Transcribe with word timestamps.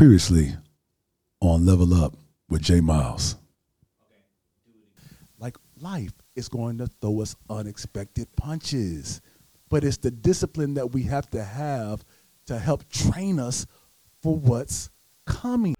Previously 0.00 0.56
on 1.42 1.66
Level 1.66 1.92
Up 1.92 2.16
with 2.48 2.62
Jay 2.62 2.80
Miles. 2.80 3.36
Like 5.38 5.58
life 5.78 6.14
is 6.34 6.48
going 6.48 6.78
to 6.78 6.86
throw 6.86 7.20
us 7.20 7.36
unexpected 7.50 8.34
punches, 8.34 9.20
but 9.68 9.84
it's 9.84 9.98
the 9.98 10.10
discipline 10.10 10.72
that 10.72 10.92
we 10.92 11.02
have 11.02 11.28
to 11.32 11.44
have 11.44 12.02
to 12.46 12.58
help 12.58 12.88
train 12.88 13.38
us 13.38 13.66
for 14.22 14.34
what's 14.36 14.88
coming. 15.26 15.74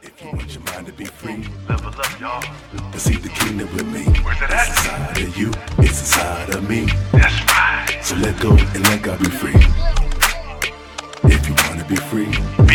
If 0.00 0.24
you 0.24 0.30
want 0.30 0.54
your 0.54 0.64
mind 0.64 0.86
to 0.86 0.92
be 0.94 1.04
free, 1.04 1.44
Level 1.68 1.88
up, 1.90 2.18
y'all. 2.18 2.90
to 2.90 2.98
see 2.98 3.16
the 3.16 3.28
kingdom 3.28 3.70
with 3.74 3.86
me. 3.86 4.04
Where's 4.24 4.40
it 4.40 4.48
at? 4.48 4.66
It's 4.66 4.78
inside 4.78 5.18
of 5.18 5.36
you, 5.36 5.50
it's 5.76 6.00
inside 6.00 6.54
of 6.54 6.70
me. 6.70 6.86
That's 7.12 7.52
right. 7.52 7.98
So 8.02 8.16
let 8.16 8.40
go 8.40 8.52
and 8.52 8.82
let 8.84 9.02
God 9.02 9.18
be 9.18 9.26
free. 9.26 9.56
If 11.24 11.46
you 11.46 11.54
want 11.54 11.78
to 11.80 11.84
be 11.86 11.96
free, 11.96 12.69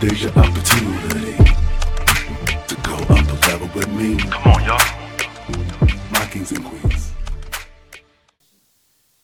Be 0.00 0.08
free. 0.08 0.18
then 0.18 0.18
today's 0.18 0.22
your 0.22 0.32
opportunity 0.32 1.36
to 2.68 2.74
go 2.82 2.94
up 2.94 3.10
a 3.10 3.48
level 3.48 3.68
with 3.74 3.88
me, 3.88 4.16
Come 4.18 4.52
on, 4.52 4.64
y'all. 4.64 4.78
my 6.12 6.26
kings 6.30 6.52
and 6.52 6.64
queens. 6.64 7.12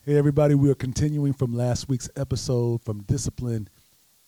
Hey, 0.05 0.17
everybody, 0.17 0.55
we 0.55 0.71
are 0.71 0.75
continuing 0.75 1.33
from 1.33 1.55
last 1.55 1.89
week's 1.89 2.09
episode 2.17 2.83
from 2.83 3.03
discipline, 3.03 3.69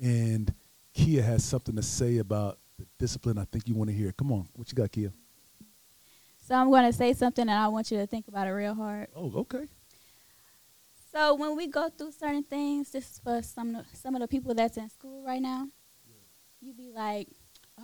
and 0.00 0.52
Kia 0.94 1.22
has 1.22 1.44
something 1.44 1.76
to 1.76 1.82
say 1.82 2.18
about 2.18 2.58
the 2.78 2.86
discipline 2.98 3.38
I 3.38 3.44
think 3.44 3.68
you 3.68 3.74
want 3.74 3.90
to 3.90 3.96
hear. 3.96 4.12
Come 4.12 4.32
on, 4.32 4.48
what 4.54 4.70
you 4.70 4.76
got, 4.76 4.90
Kia? 4.90 5.12
So 6.46 6.55
I'm 6.55 6.70
going 6.70 6.84
to 6.84 6.92
say 6.92 7.12
something 7.12 7.42
and 7.42 7.50
I 7.50 7.68
want 7.68 7.90
you 7.90 7.98
to 7.98 8.06
think 8.06 8.27
about 8.27 8.46
it 8.46 8.52
real 8.52 8.74
hard. 8.74 9.08
Oh, 9.14 9.30
okay. 9.36 9.66
So 11.12 11.34
when 11.34 11.56
we 11.56 11.66
go 11.66 11.90
through 11.90 12.12
certain 12.12 12.42
things, 12.42 12.90
this 12.90 13.10
is 13.10 13.18
for 13.18 13.42
some 13.42 13.83
some 13.92 14.14
of 14.14 14.20
the 14.22 14.28
people 14.28 14.55
that's 14.55 14.77
in 14.78 14.88
school 14.88 15.22
right 15.27 15.42
now. 15.42 15.68
You 16.61 16.75
be 16.75 16.91
like, 16.91 17.28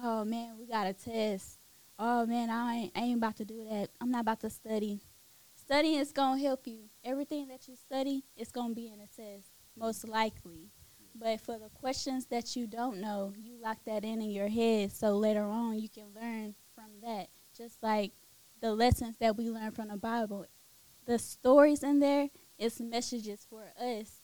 "Oh 0.03 0.25
man, 0.25 0.57
we 0.59 0.67
got 0.67 0.87
a 0.87 0.93
test. 0.93 1.59
Oh 1.99 2.27
man, 2.27 2.51
I 2.51 2.75
ain't, 2.75 2.93
I 2.97 3.01
ain't 3.01 3.19
about 3.19 3.37
to 3.37 3.45
do 3.45 3.65
that. 3.71 3.91
I'm 4.01 4.11
not 4.11 4.23
about 4.23 4.41
to 4.41 4.51
study. 4.51 5.01
Studying 5.55 6.01
is 6.01 6.13
gonna 6.13 6.41
help 6.41 6.67
you. 6.67 6.91
Everything 7.05 7.49
that 7.49 7.69
you 7.69 7.77
study 7.77 8.25
is 8.37 8.51
gonna 8.51 8.75
be 8.75 8.89
in 8.89 9.01
a 9.01 9.07
test, 9.07 9.53
most 9.77 10.07
likely. 10.09 10.71
But 11.15 11.41
for 11.41 11.59
the 11.59 11.69
questions 11.69 12.27
that 12.27 12.57
you 12.57 12.67
don't 12.67 13.01
know, 13.01 13.33
you 13.37 13.57
lock 13.61 13.79
that 13.87 14.05
in 14.05 14.21
in 14.21 14.31
your 14.31 14.49
head, 14.49 14.91
so 14.93 15.17
later 15.17 15.45
on 15.45 15.79
you 15.79 15.89
can 15.89 16.07
learn 16.15 16.55
from 16.75 16.91
that. 17.03 17.29
Just 17.57 17.83
like 17.83 18.13
the 18.61 18.75
lessons 18.75 19.17
that 19.19 19.37
we 19.37 19.51
learn 19.51 19.71
from 19.71 19.89
the 19.89 19.97
Bible, 19.97 20.47
the 21.07 21.19
stories 21.19 21.85
in 21.85 22.01
there 22.01 22.31
it's 22.59 22.81
messages 22.81 23.47
for 23.49 23.65
us 23.81 24.23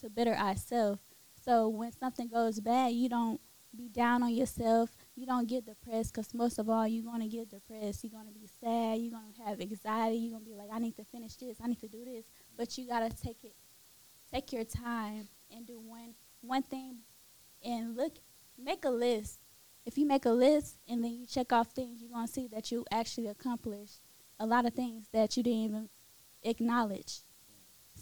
to 0.00 0.08
better 0.08 0.34
ourselves. 0.34 1.00
So 1.44 1.68
when 1.68 1.92
something 1.92 2.28
goes 2.28 2.60
bad, 2.60 2.92
you 2.92 3.08
don't 3.08 3.40
be 3.74 3.88
down 3.88 4.22
on 4.22 4.32
yourself. 4.32 4.90
You 5.14 5.26
don't 5.26 5.48
get 5.48 5.66
depressed 5.66 6.14
because 6.14 6.32
most 6.34 6.58
of 6.58 6.68
all, 6.68 6.86
you're 6.86 7.04
going 7.04 7.20
to 7.20 7.28
get 7.28 7.50
depressed. 7.50 8.04
You're 8.04 8.12
going 8.12 8.26
to 8.26 8.32
be 8.32 8.48
sad. 8.60 8.98
You're 8.98 9.12
going 9.12 9.32
to 9.32 9.42
have 9.42 9.60
anxiety. 9.60 10.16
You're 10.16 10.32
going 10.32 10.44
to 10.44 10.50
be 10.50 10.56
like, 10.56 10.68
I 10.72 10.78
need 10.78 10.96
to 10.96 11.04
finish 11.04 11.36
this. 11.36 11.56
I 11.62 11.68
need 11.68 11.80
to 11.80 11.88
do 11.88 12.04
this. 12.04 12.24
But 12.56 12.76
you 12.78 12.86
got 12.86 13.00
to 13.00 13.22
take 13.22 13.44
it, 13.44 13.54
take 14.32 14.52
your 14.52 14.64
time 14.64 15.28
and 15.54 15.66
do 15.66 15.80
one, 15.80 16.14
one 16.40 16.62
thing 16.62 16.98
and 17.64 17.96
look, 17.96 18.16
make 18.58 18.84
a 18.84 18.90
list. 18.90 19.40
If 19.86 19.98
you 19.98 20.06
make 20.06 20.24
a 20.24 20.30
list 20.30 20.78
and 20.88 21.04
then 21.04 21.12
you 21.12 21.26
check 21.26 21.52
off 21.52 21.72
things, 21.72 22.00
you're 22.00 22.10
going 22.10 22.26
to 22.26 22.32
see 22.32 22.48
that 22.48 22.70
you 22.70 22.84
actually 22.90 23.28
accomplished 23.28 24.00
a 24.38 24.46
lot 24.46 24.66
of 24.66 24.74
things 24.74 25.06
that 25.12 25.36
you 25.36 25.42
didn't 25.42 25.58
even 25.58 25.88
acknowledge. 26.42 27.20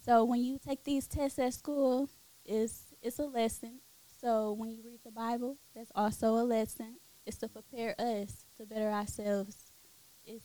So 0.05 0.25
when 0.25 0.41
you 0.41 0.59
take 0.59 0.85
these 0.85 1.07
tests 1.07 1.39
at 1.39 1.55
school, 1.55 2.09
it's 2.45 2.87
it's 3.03 3.19
a 3.19 3.25
lesson. 3.25 3.81
So 4.23 4.53
when 4.53 4.71
you 4.71 4.83
read 4.85 5.01
the 5.05 5.11
Bible, 5.11 5.57
that's 5.75 5.91
also 5.95 6.35
a 6.35 6.45
lesson. 6.45 6.97
It's 7.27 7.39
to 7.39 7.49
prepare 7.49 7.95
us 7.99 8.45
to 8.57 8.67
better 8.67 8.91
ourselves. 8.91 9.73
It's 10.25 10.45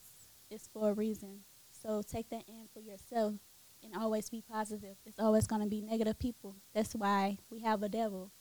it's 0.50 0.68
for 0.68 0.90
a 0.90 0.94
reason. 0.94 1.42
So 1.70 2.02
take 2.02 2.30
that 2.30 2.44
in 2.48 2.68
for 2.74 2.80
yourself 2.80 3.36
and 3.84 3.96
always 3.96 4.30
be 4.30 4.42
positive. 4.42 4.98
It's 5.06 5.20
always 5.20 5.46
going 5.46 5.62
to 5.62 5.68
be 5.68 5.82
negative 5.82 6.18
people. 6.18 6.56
That's 6.74 6.96
why 6.96 7.38
we 7.52 7.60
have 7.60 7.84
a 7.84 7.90
devil. 7.90 8.32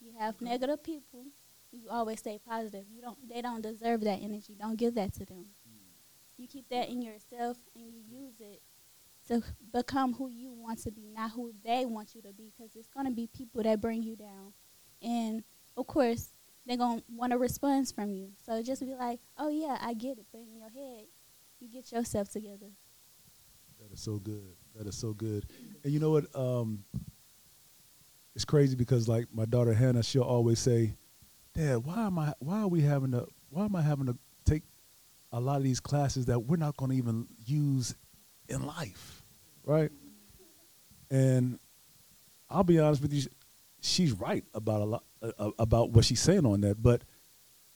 You 0.00 0.12
have 0.18 0.40
negative 0.40 0.84
people. 0.84 1.24
You 1.72 1.88
always 1.90 2.20
stay 2.20 2.38
positive. 2.46 2.84
You 2.88 3.02
don't. 3.02 3.28
They 3.28 3.42
don't 3.42 3.62
deserve 3.62 4.02
that 4.02 4.20
energy. 4.22 4.54
Don't 4.58 4.76
give 4.76 4.94
that 4.94 5.12
to 5.14 5.24
them. 5.24 5.46
Hmm. 5.66 5.90
You 6.36 6.46
keep 6.46 6.68
that 6.68 6.88
in 6.88 7.02
yourself 7.02 7.56
and 7.74 7.92
you 7.92 8.00
use 8.08 8.34
it 8.38 8.62
to 9.26 9.42
become 9.72 10.12
who 10.14 10.28
you 10.28 10.52
want 10.52 10.82
to 10.82 10.90
be, 10.90 11.10
not 11.14 11.32
who 11.32 11.52
they 11.64 11.84
want 11.84 12.14
you 12.14 12.22
to 12.22 12.32
be, 12.32 12.52
because 12.56 12.74
it's 12.76 12.88
going 12.88 13.06
to 13.06 13.12
be 13.12 13.26
people 13.26 13.62
that 13.62 13.80
bring 13.80 14.02
you 14.02 14.16
down. 14.16 14.52
And 15.02 15.42
of 15.76 15.86
course, 15.86 16.28
they're 16.64 16.76
going 16.76 16.98
to 16.98 17.04
want 17.08 17.32
a 17.32 17.38
response 17.38 17.92
from 17.92 18.12
you. 18.12 18.30
So 18.44 18.62
just 18.62 18.82
be 18.82 18.94
like, 18.94 19.20
oh, 19.38 19.48
yeah, 19.48 19.78
I 19.80 19.94
get 19.94 20.18
it. 20.18 20.26
But 20.32 20.40
in 20.40 20.56
your 20.56 20.70
head, 20.70 21.06
you 21.60 21.68
get 21.68 21.92
yourself 21.92 22.30
together. 22.30 22.70
That 23.80 23.92
is 23.92 24.00
so 24.00 24.16
good. 24.18 24.56
That 24.74 24.86
is 24.86 24.96
so 24.96 25.12
good. 25.12 25.46
And 25.84 25.92
you 25.92 26.00
know 26.00 26.10
what? 26.10 26.24
Um, 26.34 26.84
it's 28.34 28.44
crazy 28.44 28.76
because 28.76 29.08
like 29.08 29.26
my 29.32 29.44
daughter 29.44 29.72
Hannah, 29.72 30.02
she'll 30.02 30.22
always 30.22 30.58
say, 30.58 30.94
"Dad, 31.54 31.78
why 31.78 32.06
am 32.06 32.18
I? 32.18 32.34
Why 32.38 32.60
are 32.60 32.68
we 32.68 32.82
having 32.82 33.12
to? 33.12 33.26
Why 33.48 33.64
am 33.64 33.76
I 33.76 33.82
having 33.82 34.06
to 34.06 34.16
take 34.44 34.62
a 35.32 35.40
lot 35.40 35.56
of 35.56 35.62
these 35.62 35.80
classes 35.80 36.26
that 36.26 36.40
we're 36.40 36.56
not 36.56 36.76
going 36.76 36.90
to 36.90 36.96
even 36.96 37.26
use 37.44 37.94
in 38.48 38.66
life, 38.66 39.15
right?" 39.66 39.90
And 41.10 41.58
I'll 42.48 42.64
be 42.64 42.78
honest 42.78 43.02
with 43.02 43.12
you, 43.12 43.22
she's 43.80 44.12
right 44.12 44.44
about 44.54 44.80
a 44.80 44.84
lot 44.84 45.04
uh, 45.22 45.50
about 45.58 45.90
what 45.90 46.04
she's 46.04 46.20
saying 46.20 46.46
on 46.46 46.60
that. 46.62 46.82
But 46.82 47.02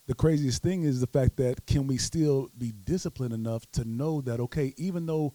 the 0.06 0.14
craziest 0.14 0.62
thing 0.62 0.82
is 0.82 1.00
the 1.00 1.06
fact 1.06 1.36
that 1.36 1.66
can 1.66 1.86
we 1.86 1.96
still 1.96 2.50
be 2.56 2.72
disciplined 2.72 3.32
enough 3.32 3.70
to 3.72 3.84
know 3.84 4.20
that 4.22 4.40
okay, 4.40 4.74
even 4.76 5.06
though 5.06 5.34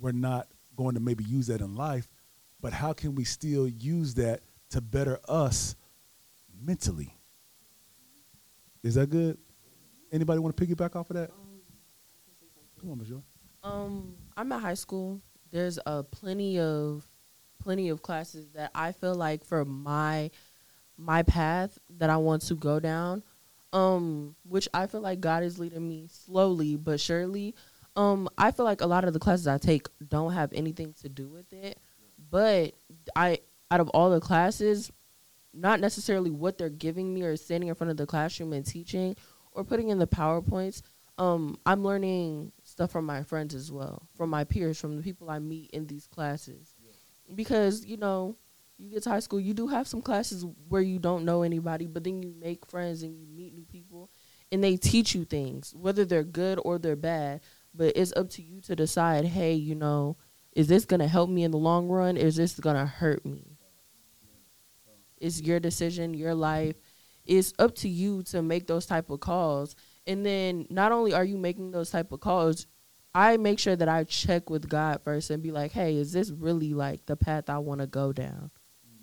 we're 0.00 0.12
not 0.12 0.48
going 0.76 0.94
to 0.94 1.00
maybe 1.00 1.24
use 1.24 1.46
that 1.46 1.60
in 1.60 1.74
life, 1.74 2.08
but 2.60 2.72
how 2.72 2.92
can 2.92 3.14
we 3.14 3.24
still 3.24 3.68
use 3.68 4.14
that 4.14 4.40
to 4.70 4.80
better 4.80 5.18
us 5.28 5.76
mentally? 6.60 7.16
Is 8.82 8.94
that 8.94 9.10
good? 9.10 9.38
Anybody 10.12 10.38
want 10.38 10.56
to 10.56 10.66
piggyback 10.66 10.94
off 10.96 11.10
of 11.10 11.16
that? 11.16 11.30
Come 12.80 12.90
on, 12.90 13.04
Joy. 13.04 13.16
Um, 13.62 14.14
I'm 14.36 14.52
at 14.52 14.60
high 14.60 14.74
school. 14.74 15.20
There's 15.50 15.78
uh 15.86 16.02
plenty 16.04 16.58
of 16.58 17.06
plenty 17.62 17.88
of 17.88 18.02
classes 18.02 18.48
that 18.54 18.70
I 18.74 18.92
feel 18.92 19.14
like 19.14 19.44
for 19.44 19.64
my 19.64 20.30
my 20.96 21.22
path 21.22 21.78
that 21.98 22.10
I 22.10 22.16
want 22.16 22.42
to 22.42 22.54
go 22.54 22.80
down, 22.80 23.22
um, 23.72 24.34
which 24.44 24.68
I 24.72 24.86
feel 24.86 25.00
like 25.00 25.20
God 25.20 25.42
is 25.42 25.58
leading 25.58 25.86
me 25.86 26.08
slowly 26.10 26.76
but 26.76 27.00
surely. 27.00 27.54
Um, 27.96 28.28
I 28.36 28.50
feel 28.50 28.64
like 28.64 28.82
a 28.82 28.86
lot 28.86 29.04
of 29.04 29.12
the 29.14 29.18
classes 29.18 29.46
I 29.46 29.58
take 29.58 29.88
don't 30.06 30.32
have 30.32 30.52
anything 30.52 30.94
to 31.02 31.08
do 31.08 31.28
with 31.28 31.52
it, 31.52 31.78
but 32.30 32.74
I 33.14 33.38
out 33.70 33.80
of 33.80 33.88
all 33.90 34.10
the 34.10 34.20
classes, 34.20 34.92
not 35.52 35.80
necessarily 35.80 36.30
what 36.30 36.58
they're 36.58 36.68
giving 36.68 37.12
me 37.12 37.22
or 37.22 37.36
standing 37.36 37.68
in 37.68 37.74
front 37.74 37.90
of 37.90 37.96
the 37.96 38.06
classroom 38.06 38.52
and 38.52 38.64
teaching 38.64 39.16
or 39.52 39.64
putting 39.64 39.88
in 39.88 39.98
the 39.98 40.06
powerpoints. 40.06 40.82
Um, 41.18 41.58
I'm 41.64 41.82
learning 41.82 42.52
stuff 42.76 42.90
from 42.90 43.06
my 43.06 43.22
friends 43.22 43.54
as 43.54 43.72
well, 43.72 44.06
from 44.18 44.28
my 44.28 44.44
peers, 44.44 44.78
from 44.78 44.96
the 44.96 45.02
people 45.02 45.30
I 45.30 45.38
meet 45.38 45.70
in 45.70 45.86
these 45.86 46.06
classes. 46.06 46.74
Because, 47.34 47.86
you 47.86 47.96
know, 47.96 48.36
you 48.76 48.90
get 48.90 49.02
to 49.04 49.08
high 49.08 49.20
school, 49.20 49.40
you 49.40 49.54
do 49.54 49.66
have 49.66 49.88
some 49.88 50.02
classes 50.02 50.44
where 50.68 50.82
you 50.82 50.98
don't 50.98 51.24
know 51.24 51.42
anybody, 51.42 51.86
but 51.86 52.04
then 52.04 52.22
you 52.22 52.34
make 52.38 52.66
friends 52.66 53.02
and 53.02 53.16
you 53.16 53.26
meet 53.26 53.54
new 53.54 53.64
people 53.64 54.10
and 54.52 54.62
they 54.62 54.76
teach 54.76 55.14
you 55.14 55.24
things, 55.24 55.74
whether 55.74 56.04
they're 56.04 56.22
good 56.22 56.60
or 56.66 56.78
they're 56.78 56.96
bad. 56.96 57.40
But 57.74 57.96
it's 57.96 58.12
up 58.14 58.28
to 58.32 58.42
you 58.42 58.60
to 58.62 58.76
decide, 58.76 59.24
hey, 59.24 59.54
you 59.54 59.74
know, 59.74 60.18
is 60.52 60.68
this 60.68 60.84
going 60.84 61.00
to 61.00 61.08
help 61.08 61.30
me 61.30 61.44
in 61.44 61.52
the 61.52 61.56
long 61.56 61.88
run? 61.88 62.18
Is 62.18 62.36
this 62.36 62.60
going 62.60 62.76
to 62.76 62.84
hurt 62.84 63.24
me? 63.24 63.56
It's 65.16 65.40
your 65.40 65.60
decision, 65.60 66.12
your 66.12 66.34
life. 66.34 66.76
It's 67.24 67.54
up 67.58 67.74
to 67.76 67.88
you 67.88 68.22
to 68.24 68.42
make 68.42 68.66
those 68.66 68.84
type 68.84 69.08
of 69.08 69.20
calls. 69.20 69.74
And 70.06 70.24
then 70.24 70.66
not 70.70 70.92
only 70.92 71.12
are 71.12 71.24
you 71.24 71.36
making 71.36 71.72
those 71.72 71.90
type 71.90 72.12
of 72.12 72.20
calls, 72.20 72.66
I 73.14 73.38
make 73.38 73.58
sure 73.58 73.74
that 73.74 73.88
I 73.88 74.04
check 74.04 74.50
with 74.50 74.68
God 74.68 75.00
first 75.02 75.30
and 75.30 75.42
be 75.42 75.50
like, 75.50 75.72
hey, 75.72 75.96
is 75.96 76.12
this 76.12 76.30
really 76.30 76.74
like 76.74 77.06
the 77.06 77.16
path 77.16 77.48
I 77.48 77.58
want 77.58 77.80
to 77.80 77.86
go 77.86 78.12
down? 78.12 78.50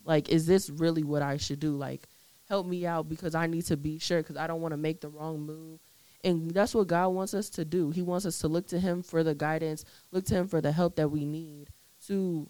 Like, 0.06 0.30
is 0.30 0.46
this 0.46 0.70
really 0.70 1.04
what 1.04 1.22
I 1.22 1.38
should 1.38 1.60
do? 1.60 1.72
Like, 1.72 2.08
help 2.48 2.68
me 2.68 2.86
out 2.86 3.10
because 3.10 3.36
I 3.36 3.48
need 3.48 3.66
to 3.66 3.78
be 3.78 4.00
sure 4.00 4.22
because 4.22 4.38
I 4.38 4.48
don't 4.48 4.62
want 4.62 4.74
to 4.74 4.78
make 4.78 5.02
the 5.02 5.10
wrong 5.10 5.42
move. 5.42 5.80
And 6.24 6.52
that's 6.52 6.76
what 6.76 6.88
God 6.88 7.10
wants 7.10 7.34
us 7.34 7.50
to 7.52 7.66
do. 7.66 7.90
He 7.90 8.02
wants 8.02 8.26
us 8.26 8.40
to 8.40 8.48
look 8.48 8.68
to 8.68 8.80
Him 8.80 9.02
for 9.04 9.24
the 9.24 9.36
guidance, 9.36 9.84
look 10.12 10.26
to 10.26 10.36
Him 10.36 10.48
for 10.48 10.62
the 10.62 10.72
help 10.72 10.96
that 10.96 11.10
we 11.10 11.26
need 11.26 11.70
to 12.08 12.48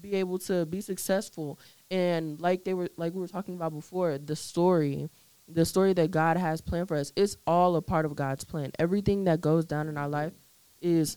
be 0.00 0.14
able 0.14 0.38
to 0.38 0.66
be 0.66 0.80
successful. 0.80 1.60
And 1.90 2.40
like 2.40 2.64
they 2.64 2.74
were, 2.74 2.88
like 2.96 3.12
we 3.14 3.20
were 3.20 3.28
talking 3.28 3.54
about 3.54 3.72
before, 3.72 4.18
the 4.18 4.34
story, 4.34 5.08
the 5.54 5.64
story 5.64 5.92
that 5.94 6.10
God 6.10 6.36
has 6.36 6.60
planned 6.60 6.88
for 6.88 6.96
us, 6.96 7.12
it's 7.16 7.36
all 7.46 7.76
a 7.76 7.82
part 7.82 8.04
of 8.04 8.16
God's 8.16 8.44
plan. 8.44 8.70
Everything 8.78 9.24
that 9.24 9.40
goes 9.40 9.64
down 9.64 9.88
in 9.88 9.96
our 9.96 10.08
life 10.08 10.32
is 10.80 11.16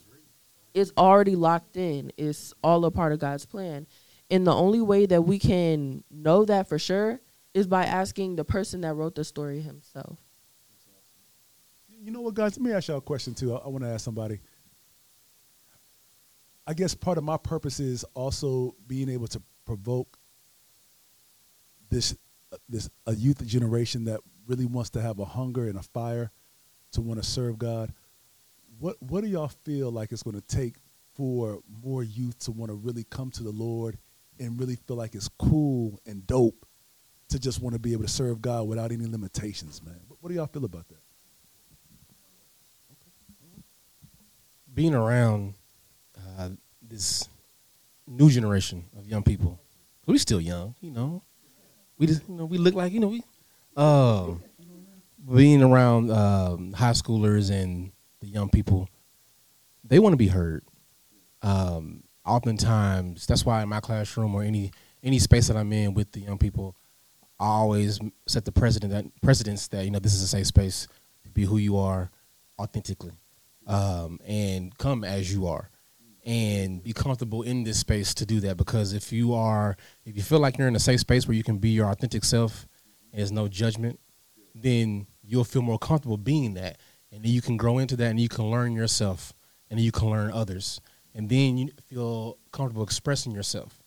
is 0.74 0.92
already 0.98 1.36
locked 1.36 1.78
in. 1.78 2.12
It's 2.18 2.54
all 2.62 2.84
a 2.84 2.92
part 2.92 3.14
of 3.14 3.20
God's 3.20 3.46
plan. 3.46 3.88
And 4.30 4.46
the 4.46 4.54
only 4.54 4.82
way 4.82 5.06
that 5.06 5.22
we 5.22 5.40
can 5.40 6.04
know 6.12 6.44
that 6.46 6.68
for 6.68 6.78
sure 6.78 7.22
is 7.54 7.66
by 7.66 7.86
asking 7.86 8.36
the 8.36 8.44
person 8.44 8.82
that 8.82 8.94
wrote 8.94 9.16
the 9.16 9.24
story 9.24 9.62
himself. 9.62 10.20
You 12.02 12.12
know 12.12 12.22
what, 12.22 12.34
guys? 12.34 12.58
Let 12.58 12.66
me 12.66 12.74
ask 12.74 12.90
y'all 12.90 12.98
a 12.98 13.02
question 13.02 13.34
too. 13.34 13.56
I, 13.56 13.60
I 13.60 13.68
want 13.70 13.86
to 13.86 13.90
ask 13.90 14.04
somebody. 14.04 14.42
I 16.68 16.74
guess 16.74 16.94
part 16.94 17.18
of 17.18 17.24
my 17.24 17.38
purpose 17.38 17.80
is 17.80 18.04
also 18.14 18.76
being 18.86 19.08
able 19.10 19.28
to 19.28 19.42
provoke 19.66 20.18
this 21.90 22.16
this 22.70 22.90
a 23.06 23.16
youth 23.16 23.46
generation 23.46 24.06
that 24.06 24.20
really 24.48 24.66
wants 24.66 24.92
to 24.92 25.02
have 25.02 25.20
a 25.20 25.26
hunger 25.26 25.68
and 25.68 25.78
a 25.78 25.84
fire 25.84 26.32
to 26.92 27.02
want 27.02 27.22
to 27.22 27.28
serve 27.28 27.58
God. 27.58 27.94
What 28.80 29.02
what 29.02 29.22
do 29.22 29.28
y'all 29.28 29.52
feel 29.64 29.92
like 29.92 30.12
it's 30.12 30.24
going 30.24 30.40
to 30.40 30.48
take 30.48 30.76
for 31.14 31.60
more 31.84 32.04
youth 32.04 32.38
to 32.40 32.52
want 32.52 32.70
to 32.70 32.76
really 32.76 33.06
come 33.06 33.32
to 33.32 33.44
the 33.44 33.52
Lord 33.52 33.98
and 34.40 34.60
really 34.60 34.76
feel 34.76 34.98
like 34.98 35.16
it's 35.16 35.30
cool 35.30 36.00
and 36.06 36.28
dope 36.28 36.66
to 37.30 37.40
just 37.40 37.62
want 37.62 37.74
to 37.74 37.80
be 37.80 37.94
able 37.94 38.04
to 38.04 38.10
serve 38.10 38.42
God 38.42 38.68
without 38.68 38.92
any 38.92 39.06
limitations, 39.06 39.82
man? 39.82 40.00
What, 40.20 40.30
do 40.30 40.36
y'all 40.36 40.46
feel 40.46 40.66
about 40.66 40.88
that? 40.90 41.00
being 44.76 44.94
around 44.94 45.56
uh, 46.38 46.50
this 46.82 47.28
new 48.06 48.30
generation 48.30 48.84
of 48.98 49.08
young 49.08 49.24
people. 49.24 49.58
We 50.06 50.18
still 50.20 50.42
young, 50.42 50.76
you 50.82 50.92
know. 50.92 51.24
We 51.98 52.08
just, 52.08 52.28
you 52.28 52.36
know, 52.36 52.46
we 52.46 52.58
look 52.58 52.76
like, 52.76 52.92
you 52.92 53.00
know, 53.00 53.08
we. 53.08 53.24
Uh, 53.76 54.36
being 55.34 55.64
around 55.64 56.12
um, 56.12 56.74
high 56.74 56.92
schoolers 56.92 57.52
and 57.52 57.92
the 58.22 58.28
young 58.28 58.50
people, 58.50 58.90
they 59.84 60.00
want 60.00 60.14
to 60.14 60.18
be 60.18 60.28
heard. 60.28 60.64
Um, 61.42 62.04
oftentimes, 62.26 63.26
that's 63.26 63.46
why 63.46 63.62
in 63.64 63.70
my 63.70 63.80
classroom 63.80 64.36
or 64.36 64.44
any 64.44 64.72
any 65.04 65.20
space 65.20 65.48
that 65.48 65.58
I'm 65.58 65.72
in 65.74 65.94
with 65.94 66.12
the 66.12 66.22
young 66.22 66.38
people, 66.38 66.76
I 67.40 67.46
always 67.46 68.00
set 68.28 68.46
the 68.46 68.52
precedent 68.52 68.92
that 68.94 69.06
precedence 69.22 69.68
that 69.70 69.86
you 69.86 69.92
know 69.92 70.00
this 70.00 70.14
is 70.14 70.22
a 70.22 70.28
safe 70.28 70.48
space 70.48 70.88
to 71.24 71.30
be 71.30 71.44
who 71.44 71.58
you 71.58 71.78
are 71.78 72.10
authentically 72.60 73.14
um, 73.68 74.20
and 74.26 74.76
come 74.78 75.04
as 75.04 75.34
you 75.34 75.48
are 75.48 75.70
and 76.26 76.84
be 76.84 76.92
comfortable 76.92 77.44
in 77.44 77.64
this 77.64 77.80
space 77.80 78.14
to 78.16 78.26
do 78.26 78.40
that. 78.42 78.58
Because 78.58 78.94
if 78.94 79.14
you 79.14 79.34
are 79.34 79.78
if 80.06 80.18
you 80.18 80.24
feel 80.24 80.40
like 80.40 80.58
you're 80.58 80.68
in 80.68 80.76
a 80.76 80.80
safe 80.80 81.00
space 81.00 81.28
where 81.28 81.38
you 81.38 81.44
can 81.44 81.60
be 81.60 81.70
your 81.70 81.88
authentic 81.90 82.24
self 82.24 82.68
there's 83.14 83.32
no 83.32 83.48
judgment 83.48 84.00
then 84.56 85.06
you'll 85.22 85.44
feel 85.44 85.62
more 85.62 85.78
comfortable 85.78 86.18
being 86.18 86.54
that. 86.56 86.78
And 87.12 87.24
then 87.24 87.32
you 87.32 87.42
can 87.42 87.58
grow 87.58 87.78
into 87.78 87.96
that 87.98 88.10
and 88.10 88.20
you 88.20 88.30
can 88.30 88.50
learn 88.50 88.74
yourself 88.74 89.34
and 89.70 89.80
you 89.80 89.92
can 89.92 90.10
learn 90.10 90.32
others. 90.32 90.82
And 91.14 91.30
then 91.30 91.58
you 91.58 91.70
feel 91.88 92.38
comfortable 92.52 92.84
expressing 92.84 93.32
yourself. 93.32 93.82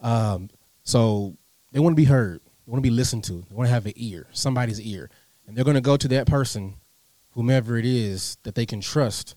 Um, 0.00 0.50
so 0.82 1.36
they 1.72 1.80
want 1.80 1.94
to 1.94 2.00
be 2.00 2.04
heard. 2.04 2.40
They 2.44 2.70
want 2.70 2.82
to 2.82 2.88
be 2.88 2.94
listened 2.94 3.24
to. 3.24 3.44
They 3.48 3.54
want 3.54 3.68
to 3.68 3.72
have 3.72 3.86
an 3.86 3.94
ear 3.96 4.26
somebody's 4.32 4.80
ear. 4.80 5.10
And 5.46 5.56
they're 5.56 5.64
going 5.64 5.74
to 5.74 5.80
go 5.80 5.96
to 5.96 6.08
that 6.08 6.26
person 6.26 6.74
whomever 7.30 7.78
it 7.78 7.86
is 7.86 8.36
that 8.42 8.54
they 8.54 8.66
can 8.66 8.80
trust 8.80 9.34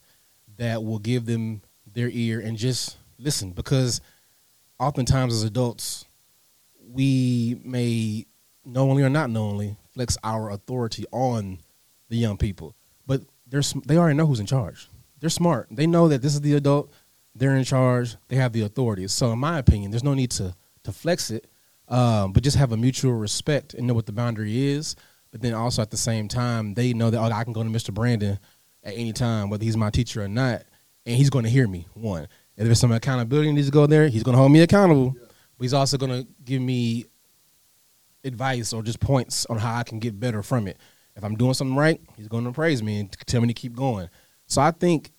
that 0.58 0.84
will 0.84 1.00
give 1.00 1.26
them 1.26 1.62
their 1.94 2.10
ear 2.12 2.40
and 2.40 2.58
just 2.58 2.98
listen. 3.18 3.52
Because 3.52 4.02
oftentimes 4.80 5.34
as 5.34 5.44
adults 5.44 6.06
we 6.94 7.62
may 7.64 8.26
knowingly 8.66 9.04
or 9.04 9.10
not 9.10 9.30
knowingly 9.30 9.78
flex 9.94 10.18
our 10.24 10.50
authority 10.50 11.06
on 11.12 11.60
the 12.10 12.18
young 12.18 12.38
people. 12.38 12.76
But 13.08 13.22
they're 13.48 13.62
they 13.86 13.98
already 13.98 14.18
know 14.18 14.26
who's 14.26 14.40
in 14.40 14.46
charge. 14.46 14.90
They're 15.20 15.30
smart. 15.30 15.68
They 15.72 15.88
know 15.88 16.08
that 16.08 16.22
this 16.22 16.34
is 16.34 16.42
the 16.42 16.56
adult. 16.56 16.92
They're 17.36 17.56
in 17.56 17.64
charge. 17.64 18.18
They 18.28 18.36
have 18.36 18.54
the 18.54 18.62
authority. 18.62 19.08
So 19.08 19.32
in 19.32 19.40
my 19.40 19.60
opinion 19.60 19.92
there's 19.92 20.04
no 20.04 20.14
need 20.14 20.32
to 20.32 20.56
to 20.84 20.92
flex 20.92 21.30
it 21.30 21.48
um, 21.92 22.32
but 22.32 22.42
just 22.42 22.58
have 22.58 22.72
a 22.72 22.78
mutual 22.78 23.14
respect 23.14 23.74
and 23.74 23.86
know 23.86 23.94
what 23.94 24.06
the 24.06 24.14
boundary 24.14 24.70
is. 24.70 24.96
But 25.32 25.42
then 25.42 25.54
also 25.54 25.82
at 25.82 25.92
the 25.92 25.98
same 25.98 26.28
time, 26.28 26.74
they 26.74 26.94
know 26.94 27.10
that 27.10 27.20
oh, 27.20 27.24
I 27.24 27.44
can 27.44 27.54
go 27.54 27.64
to 27.64 27.70
Mr. 27.70 27.94
Brandon 27.94 28.40
at 28.84 28.94
any 28.96 29.14
time, 29.14 29.50
whether 29.50 29.64
he's 29.64 29.78
my 29.78 29.90
teacher 29.90 30.24
or 30.24 30.28
not, 30.28 30.64
and 31.06 31.16
he's 31.16 31.30
going 31.30 31.44
to 31.44 31.50
hear 31.50 31.68
me. 31.68 31.88
One, 31.94 32.24
if 32.58 32.66
there's 32.66 32.80
some 32.80 32.92
accountability 32.92 33.52
needs 33.52 33.68
to 33.68 33.74
go 33.74 33.88
there, 33.88 34.08
he's 34.08 34.24
going 34.24 34.34
to 34.34 34.40
hold 34.40 34.52
me 34.52 34.62
accountable. 34.62 35.16
Yeah. 35.18 35.26
But 35.58 35.64
he's 35.64 35.74
also 35.74 35.98
going 35.98 36.12
to 36.12 36.28
give 36.44 36.62
me 36.62 37.06
advice 38.24 38.74
or 38.74 38.84
just 38.84 39.00
points 39.00 39.46
on 39.48 39.58
how 39.58 39.76
I 39.76 39.84
can 39.84 40.00
get 40.00 40.20
better 40.20 40.44
from 40.44 40.68
it. 40.68 40.78
If 41.16 41.24
I'm 41.24 41.36
doing 41.36 41.54
something 41.54 41.76
right, 41.76 42.00
he's 42.16 42.28
going 42.28 42.46
to 42.46 42.52
praise 42.52 42.82
me 42.82 43.00
and 43.02 43.12
tell 43.26 43.42
me 43.42 43.48
to 43.48 43.54
keep 43.54 43.76
going. 43.76 44.10
So 44.48 44.62
I 44.62 44.72
think, 44.72 45.12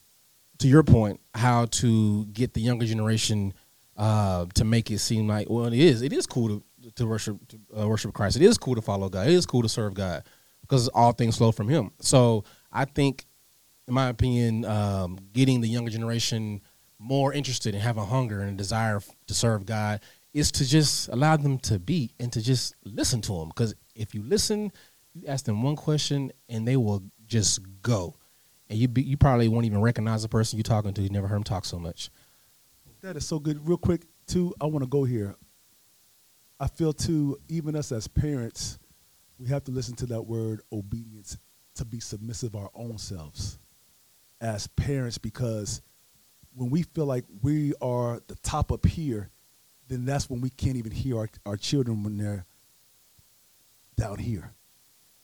to 0.59 0.69
your 0.69 0.83
point, 0.83 1.21
how 1.35 1.67
to 1.67 2.27
get 2.27 2.55
the 2.55 2.61
younger 2.61 2.87
generation 2.87 3.53
uh, 3.97 4.47
to 4.55 4.65
make 4.65 4.91
it 4.91 4.99
seem 4.99 5.29
like 5.29 5.51
well, 5.51 5.67
it 5.67 5.75
is. 5.75 6.03
It 6.03 6.13
is 6.13 6.27
cool 6.27 6.49
to 6.49 6.65
to 6.97 7.07
worship 7.07 7.37
to 7.49 7.59
uh, 7.81 7.87
worship 7.87 8.13
Christ. 8.13 8.37
It 8.37 8.43
is 8.43 8.59
cool 8.59 8.75
to 8.75 8.83
follow 8.83 9.09
God. 9.09 9.27
It 9.29 9.35
is 9.35 9.47
cool 9.47 9.63
to 9.63 9.69
serve 9.69 9.95
God 9.95 10.25
because 10.61 10.89
all 10.89 11.13
things 11.13 11.37
flow 11.37 11.53
from 11.53 11.69
Him. 11.69 11.91
So 12.01 12.45
I 12.73 12.85
think, 12.85 13.27
in 13.89 13.95
my 13.95 14.09
opinion, 14.09 14.65
um, 14.65 15.19
getting 15.33 15.61
the 15.61 15.69
younger 15.69 15.91
generation 15.91 16.61
more 16.99 17.33
interested 17.33 17.75
and 17.75 17.83
have 17.83 17.97
a 17.97 18.05
hunger 18.05 18.41
and 18.41 18.51
a 18.51 18.57
desire 18.57 19.01
to 19.27 19.35
serve 19.35 19.67
God 19.67 20.01
is 20.33 20.53
to 20.53 20.67
just 20.67 21.09
allow 21.09 21.37
them 21.37 21.59
to 21.59 21.79
be 21.79 22.15
and 22.21 22.33
to 22.33 22.41
just 22.41 22.75
listen 22.85 23.21
to 23.23 23.33
them. 23.39 23.49
Because 23.49 23.75
if 23.95 24.15
you 24.15 24.23
listen, 24.23 24.73
you 25.15 25.25
ask 25.27 25.45
them 25.45 25.63
one 25.63 25.77
question 25.77 26.33
and 26.49 26.67
they 26.67 26.77
will 26.77 27.03
just 27.27 27.61
go, 27.83 28.17
and 28.71 28.79
you 28.79 28.89
be, 28.89 29.03
you 29.03 29.17
probably 29.17 29.49
won't 29.49 29.67
even 29.67 29.81
recognize 29.81 30.23
the 30.23 30.29
person 30.29 30.59
you're 30.59 30.63
talking 30.63 30.95
to. 30.95 31.03
You 31.03 31.11
never 31.11 31.27
heard 31.27 31.37
him 31.37 31.45
talk 31.45 31.65
so 31.65 31.79
much. 31.79 32.11
That 33.03 33.17
is 33.17 33.27
so 33.27 33.39
good. 33.39 33.67
Real 33.67 33.77
quick, 33.77 34.07
too, 34.27 34.55
I 34.61 34.67
want 34.67 34.85
to 34.85 34.89
go 34.89 35.05
here. 35.05 35.35
I 36.61 36.69
feel 36.69 36.93
too, 36.93 37.37
even 37.49 37.75
us 37.75 37.91
as 37.91 38.07
parents, 38.07 38.79
we 39.39 39.49
have 39.49 39.65
to 39.65 39.73
listen 39.73 39.97
to 39.97 40.07
that 40.07 40.23
word 40.23 40.61
obedience 40.71 41.37
to 41.75 41.85
be 41.85 41.99
submissive 41.99 42.55
our 42.55 42.71
own 42.75 42.97
selves 42.97 43.59
as 44.43 44.67
parents 44.67 45.17
because 45.17 45.81
when 46.55 46.69
we 46.69 46.83
feel 46.83 47.07
like 47.07 47.25
we 47.43 47.73
are 47.81 48.21
the 48.27 48.35
top 48.43 48.73
up 48.73 48.85
here, 48.85 49.31
then 49.89 50.05
that's 50.05 50.29
when 50.29 50.41
we 50.41 50.51
can't 50.51 50.77
even 50.77 50.91
hear 50.91 51.17
our, 51.17 51.29
our 51.47 51.57
children 51.57 52.03
when 52.03 52.19
they're 52.19 52.45
down 53.97 54.19
here. 54.19 54.53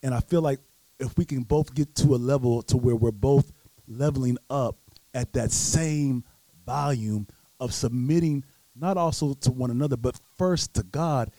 And 0.02 0.14
I 0.14 0.20
feel 0.20 0.40
like 0.40 0.60
if 1.00 1.16
we 1.18 1.24
can 1.24 1.42
both 1.42 1.74
get 1.74 1.94
to 1.96 2.14
a 2.14 2.16
level 2.16 2.62
to 2.62 2.76
where 2.76 2.96
we're 2.96 3.10
both 3.10 3.52
leveling 3.86 4.38
up 4.48 4.78
at 5.12 5.32
that 5.32 5.50
same 5.50 6.24
volume 6.64 7.26
of 7.60 7.74
submitting 7.74 8.44
not 8.76 8.96
also 8.96 9.34
to 9.34 9.50
one 9.50 9.72
another, 9.72 9.96
but 9.96 10.18
first 10.36 10.74
to 10.74 10.84
God, 10.84 11.32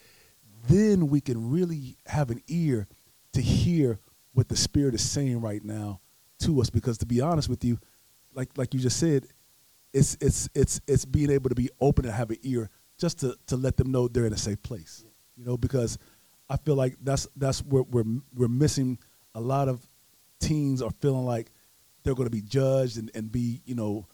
then 0.68 1.08
we 1.08 1.20
can 1.22 1.50
really 1.50 1.96
have 2.06 2.30
an 2.30 2.42
ear 2.48 2.86
to 3.32 3.40
hear 3.40 3.98
what 4.34 4.48
the 4.48 4.56
Spirit 4.56 4.94
is 4.94 5.02
saying 5.02 5.40
right 5.40 5.64
now 5.64 6.00
to 6.40 6.60
us. 6.60 6.70
Because 6.70 6.98
to 6.98 7.06
be 7.06 7.20
honest 7.20 7.48
with 7.48 7.64
you, 7.64 7.78
like 8.34 8.50
like 8.56 8.74
you 8.74 8.80
just 8.80 8.98
said, 8.98 9.26
it's 9.92 10.16
it's 10.20 10.48
it's 10.54 10.80
it's 10.86 11.04
being 11.04 11.30
able 11.30 11.48
to 11.48 11.54
be 11.54 11.70
open 11.80 12.04
and 12.04 12.14
have 12.14 12.30
an 12.30 12.38
ear 12.42 12.70
just 12.98 13.20
to 13.20 13.36
to 13.46 13.56
let 13.56 13.76
them 13.76 13.90
know 13.90 14.08
they're 14.08 14.26
in 14.26 14.32
a 14.32 14.38
safe 14.38 14.62
place. 14.62 15.04
You 15.36 15.44
know, 15.44 15.56
because 15.56 15.98
I 16.48 16.56
feel 16.56 16.74
like 16.74 16.96
that's 17.02 17.26
that's 17.36 17.60
where 17.60 17.82
we're 17.82 18.04
we're 18.34 18.48
missing 18.48 18.98
a 19.34 19.40
lot 19.40 19.68
of 19.68 19.80
teens 20.40 20.82
are 20.82 20.90
feeling 21.00 21.24
like 21.24 21.52
they're 22.02 22.14
going 22.14 22.26
to 22.26 22.34
be 22.34 22.42
judged 22.42 22.98
and, 22.98 23.10
and 23.14 23.30
be 23.30 23.62
you 23.64 23.74
know 23.74 24.06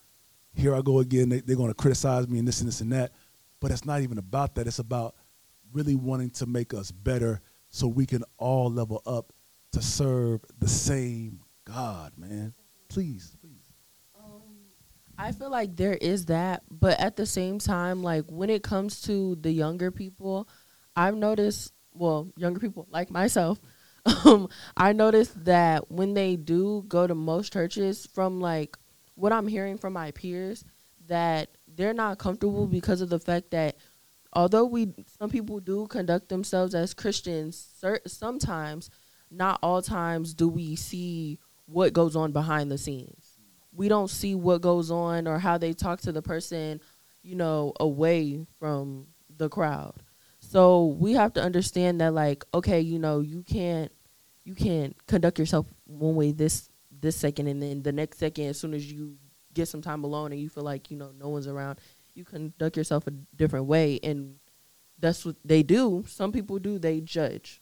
here 0.57 0.75
I 0.75 0.81
go 0.81 1.01
again. 1.01 1.29
They, 1.29 1.41
they're 1.41 1.57
going 1.57 1.71
to 1.71 1.75
criticize 1.75 2.27
me 2.29 2.39
and 2.39 2.49
this 2.49 2.61
and 2.61 2.69
this 2.69 2.81
and 2.81 2.93
that. 2.93 3.13
But 3.61 3.71
it's 3.71 3.85
not 3.85 4.01
even 4.01 4.19
about 4.19 4.55
that. 4.55 4.67
It's 4.67 4.79
about 4.79 5.15
really 5.73 5.95
wanting 5.95 6.31
to 6.31 6.47
make 6.47 6.75
us 6.75 6.91
better 6.91 7.41
so 7.69 7.87
we 7.87 8.07
can 8.07 8.25
all 8.39 8.71
level 8.71 9.03
up 9.07 9.33
to 9.73 9.83
serve 9.83 10.41
the 10.59 10.69
same 10.69 11.41
God, 11.67 12.13
man. 12.17 12.55
Please, 12.89 13.37
please. 13.41 13.73
Um, 14.17 14.43
I 15.19 15.33
feel 15.33 15.51
like 15.51 15.77
there 15.77 15.95
is 15.95 16.27
that, 16.27 16.63
but 16.71 16.99
at 17.01 17.17
the 17.17 17.27
same 17.27 17.59
time, 17.59 18.03
like 18.03 18.25
when 18.31 18.51
it 18.51 18.63
comes 18.63 19.03
to 19.03 19.37
the 19.37 19.51
younger 19.51 19.91
people, 19.91 20.49
I've 20.95 21.17
noticed, 21.17 21.73
well, 21.93 22.33
younger 22.37 22.61
people 22.61 22.87
like 22.91 23.11
myself, 23.11 23.61
um, 24.25 24.49
I 24.77 24.93
noticed 24.93 25.45
that 25.45 25.91
when 25.91 26.15
they 26.15 26.37
do 26.37 26.85
go 26.87 27.07
to 27.07 27.15
most 27.15 27.53
churches, 27.53 28.07
from 28.07 28.41
like 28.41 28.77
what 29.17 29.33
I'm 29.33 29.49
hearing 29.49 29.79
from 29.79 29.93
my 29.95 30.13
peers 30.13 30.65
that 31.09 31.51
they're 31.67 31.95
not 31.95 32.19
comfortable 32.19 32.67
because 32.67 33.01
of 33.01 33.09
the 33.09 33.19
fact 33.19 33.51
that 33.51 33.77
although 34.33 34.65
we 34.65 34.93
some 35.19 35.31
people 35.31 35.59
do 35.59 35.87
conduct 35.89 36.29
themselves 36.29 36.75
as 36.75 36.95
Christians, 36.95 37.69
sometimes 38.07 38.91
not 39.31 39.59
all 39.63 39.83
times 39.83 40.35
do 40.35 40.49
we 40.49 40.77
see 40.77 41.41
what 41.67 41.93
goes 41.93 42.17
on 42.17 42.33
behind 42.33 42.71
the 42.71 42.79
scenes. 42.79 43.39
We 43.73 43.89
don't 43.89 44.09
see 44.09 44.35
what 44.35 44.63
goes 44.63 44.91
on 44.91 45.27
or 45.27 45.39
how 45.39 45.59
they 45.59 45.73
talk 45.73 46.01
to 46.03 46.13
the 46.13 46.23
person, 46.23 46.81
you 47.23 47.35
know, 47.35 47.75
away 47.79 48.47
from 48.59 49.09
the 49.37 49.49
crowd. 49.49 49.95
So 50.41 50.87
we 50.87 51.13
have 51.13 51.35
to 51.35 51.43
understand 51.43 52.01
that 52.01 52.15
like 52.15 52.45
okay, 52.55 52.81
you 52.81 52.99
know, 52.99 53.21
you 53.21 53.43
can't 53.43 53.93
you 54.45 54.55
can't 54.55 54.97
conduct 55.07 55.39
yourself 55.39 55.67
one 55.85 56.15
way 56.15 56.33
this 56.33 56.71
this 57.01 57.17
second 57.17 57.49
and 57.49 57.63
then 57.63 57.83
the 57.83 57.93
next 57.93 58.19
second 58.19 58.47
as 58.47 58.59
soon 58.59 58.73
as 58.73 58.91
you 58.91 59.17
get 59.53 59.69
some 59.69 59.83
time 59.83 60.05
alone 60.05 60.33
and 60.33 60.41
you 60.41 60.49
feel 60.49 60.65
like 60.65 60.91
you 60.91 60.97
know 60.97 61.11
no 61.19 61.29
one's 61.29 61.47
around 61.47 61.79
you 62.15 62.25
conduct 62.25 62.77
yourself 62.77 63.07
a 63.07 63.11
different 63.37 63.67
way 63.67 63.99
and 64.03 64.37
that's 64.99 65.25
what 65.25 65.37
they 65.45 65.63
do 65.63 66.05
some 66.07 66.33
people 66.33 66.59
do 66.59 66.79
they 66.79 67.01
judge 67.01 67.61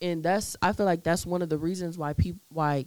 and 0.00 0.22
that's 0.22 0.56
I 0.62 0.72
feel 0.72 0.86
like 0.86 1.02
that's 1.02 1.24
one 1.24 1.42
of 1.42 1.48
the 1.48 1.58
reasons 1.58 1.96
why 1.96 2.12
people 2.12 2.40
why 2.50 2.86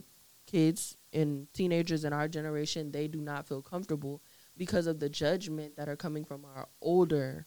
kids 0.50 0.96
and 1.12 1.46
teenagers 1.52 2.04
in 2.04 2.12
our 2.12 2.28
generation 2.28 2.90
they 2.92 3.08
do 3.08 3.20
not 3.20 3.46
feel 3.46 3.62
comfortable 3.62 4.22
because 4.56 4.86
of 4.86 5.00
the 5.00 5.08
judgment 5.08 5.76
that 5.76 5.88
are 5.88 5.96
coming 5.96 6.24
from 6.24 6.44
our 6.44 6.68
older 6.80 7.46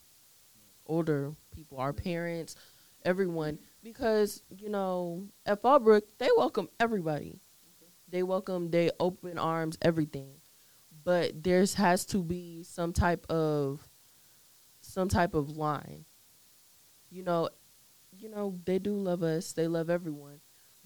older 0.85 1.33
people, 1.51 1.77
our 1.77 1.93
parents, 1.93 2.55
everyone. 3.03 3.59
Because 3.83 4.43
you 4.49 4.69
know, 4.69 5.27
at 5.45 5.61
Fallbrook, 5.61 6.03
they 6.17 6.29
welcome 6.35 6.69
everybody. 6.79 7.39
They 8.09 8.23
welcome, 8.23 8.69
they 8.69 8.91
open 8.99 9.39
arms, 9.39 9.77
everything. 9.81 10.35
But 11.03 11.43
there's 11.43 11.73
has 11.73 12.05
to 12.07 12.23
be 12.23 12.63
some 12.63 12.93
type 12.93 13.25
of 13.29 13.87
some 14.81 15.09
type 15.09 15.33
of 15.33 15.57
line. 15.57 16.05
You 17.09 17.23
know, 17.23 17.49
you 18.17 18.29
know 18.29 18.59
they 18.65 18.79
do 18.79 18.93
love 18.93 19.23
us. 19.23 19.53
They 19.53 19.67
love 19.67 19.89
everyone. 19.89 20.39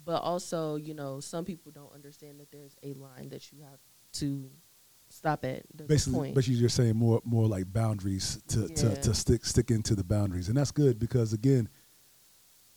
But 0.07 0.21
also, 0.23 0.77
you 0.77 0.93
know, 0.93 1.19
some 1.19 1.43
people 1.43 1.69
don't 1.69 1.93
understand 1.93 2.39
that 2.39 2.49
there's 2.49 2.77
a 2.81 2.93
line 2.93 3.27
that 3.27 3.51
you 3.51 3.59
have 3.63 3.79
to 4.13 4.49
stop 5.09 5.43
at. 5.43 5.63
The 5.75 5.83
basically, 5.83 6.19
point. 6.19 6.35
basically 6.35 6.55
you're 6.55 6.69
saying 6.69 6.95
more 6.95 7.21
more 7.25 7.45
like 7.45 7.73
boundaries 7.73 8.41
to, 8.47 8.69
to, 8.69 8.87
Yeah. 8.87 8.93
to 8.95 9.13
stick 9.13 9.43
stick 9.43 9.69
into 9.69 9.95
the 9.95 10.05
boundaries, 10.05 10.47
and 10.47 10.55
that's 10.57 10.71
good 10.71 10.97
because 10.97 11.33
again, 11.33 11.67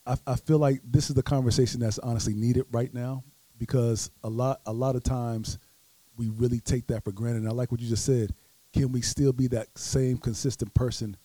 I, 0.04 0.16
I 0.26 0.34
feel 0.34 0.58
like 0.58 0.80
this 0.84 1.08
is 1.08 1.14
the 1.14 1.22
conversation 1.22 1.78
that's 1.78 2.00
honestly 2.00 2.34
needed 2.34 2.64
right 2.72 2.92
now 2.92 3.22
because 3.58 4.10
a 4.24 4.28
lot 4.28 4.60
a 4.66 4.72
lot 4.72 4.96
of 4.96 5.04
times 5.04 5.60
we 6.16 6.30
really 6.30 6.58
take 6.58 6.88
that 6.88 7.04
for 7.04 7.12
granted. 7.12 7.42
And 7.42 7.48
I 7.48 7.52
like 7.52 7.70
what 7.70 7.80
you 7.80 7.88
just 7.88 8.04
said. 8.04 8.34
Can 8.72 8.90
we 8.90 9.02
still 9.02 9.32
be 9.32 9.46
that 9.46 9.68
same 9.78 10.18
consistent 10.18 10.74
person 10.74 11.16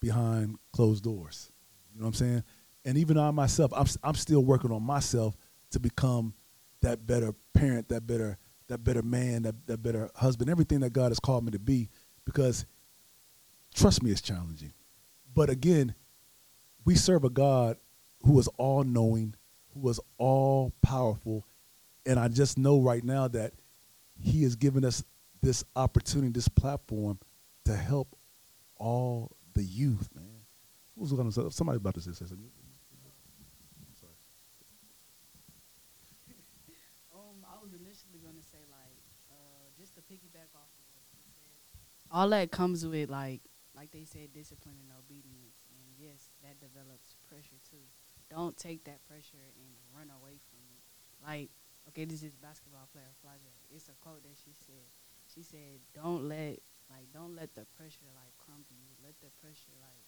behind 0.00 0.58
closed 0.72 1.04
doors? 1.04 1.52
You 1.92 2.00
know 2.00 2.06
what 2.06 2.08
I'm 2.08 2.14
saying? 2.14 2.44
And 2.84 2.98
even 2.98 3.16
I 3.18 3.30
myself, 3.30 3.72
I'm 3.72 3.86
I'm 4.02 4.16
still 4.16 4.44
working 4.44 4.72
on 4.72 4.82
myself 4.82 5.36
to 5.70 5.80
become 5.80 6.34
that 6.80 7.06
better 7.06 7.34
parent, 7.52 7.88
that 7.88 8.06
better 8.06 8.38
that 8.68 8.82
better 8.82 9.02
man, 9.02 9.42
that, 9.42 9.66
that 9.66 9.82
better 9.82 10.10
husband, 10.14 10.48
everything 10.48 10.80
that 10.80 10.94
God 10.94 11.10
has 11.10 11.20
called 11.20 11.44
me 11.44 11.50
to 11.50 11.58
be. 11.58 11.90
Because 12.24 12.64
trust 13.74 14.02
me, 14.02 14.10
it's 14.10 14.22
challenging. 14.22 14.72
But 15.34 15.50
again, 15.50 15.94
we 16.84 16.94
serve 16.94 17.24
a 17.24 17.30
God 17.30 17.76
who 18.24 18.38
is 18.38 18.48
all 18.56 18.82
knowing, 18.82 19.34
who 19.74 19.88
is 19.90 20.00
all 20.16 20.72
powerful, 20.80 21.46
and 22.06 22.18
I 22.18 22.28
just 22.28 22.56
know 22.56 22.80
right 22.80 23.04
now 23.04 23.28
that 23.28 23.52
He 24.18 24.44
has 24.44 24.56
given 24.56 24.84
us 24.84 25.04
this 25.42 25.62
opportunity, 25.76 26.32
this 26.32 26.48
platform, 26.48 27.18
to 27.66 27.76
help 27.76 28.16
all 28.76 29.36
the 29.52 29.62
youth, 29.62 30.08
man. 30.14 30.24
Who's 30.98 31.12
going 31.12 31.30
to 31.30 31.50
somebody 31.50 31.76
about 31.76 31.94
to 31.94 32.00
say 32.00 32.12
something? 32.12 32.50
Um, 37.12 37.44
I 37.44 37.60
was 37.60 37.74
initially 37.74 38.22
gonna 38.24 38.40
say 38.40 38.64
like, 38.70 39.02
uh, 39.30 39.68
just 39.76 39.83
to 39.94 40.00
piggyback 40.02 40.50
off 40.54 40.70
of 40.74 40.86
what 40.94 41.06
you 41.14 41.22
said, 41.30 41.58
all 42.10 42.28
that 42.30 42.50
comes 42.50 42.86
with 42.86 43.10
like, 43.10 43.42
like 43.76 43.90
they 43.90 44.04
said, 44.04 44.32
discipline 44.32 44.76
and 44.78 44.90
obedience, 44.94 45.62
and 45.70 45.84
yes, 45.98 46.30
that 46.42 46.60
develops 46.60 47.16
pressure 47.28 47.58
too. 47.68 47.86
Don't 48.30 48.56
take 48.56 48.84
that 48.84 49.04
pressure 49.06 49.46
and 49.56 49.70
run 49.94 50.10
away 50.10 50.38
from 50.50 50.62
it. 50.72 50.82
Like, 51.22 51.50
okay, 51.88 52.04
this 52.04 52.22
is 52.22 52.34
basketball 52.36 52.88
player 52.92 53.12
Flage. 53.22 53.46
It's 53.70 53.88
a 53.88 53.96
quote 54.00 54.22
that 54.22 54.36
she 54.36 54.52
said. 54.54 54.88
She 55.32 55.42
said, 55.42 55.80
"Don't 55.94 56.28
let 56.28 56.60
like, 56.90 57.12
don't 57.12 57.34
let 57.34 57.54
the 57.54 57.66
pressure 57.76 58.08
like 58.14 58.32
crumble 58.36 58.76
you. 58.76 58.92
Let 59.02 59.18
the 59.20 59.30
pressure 59.40 59.72
like 59.80 60.04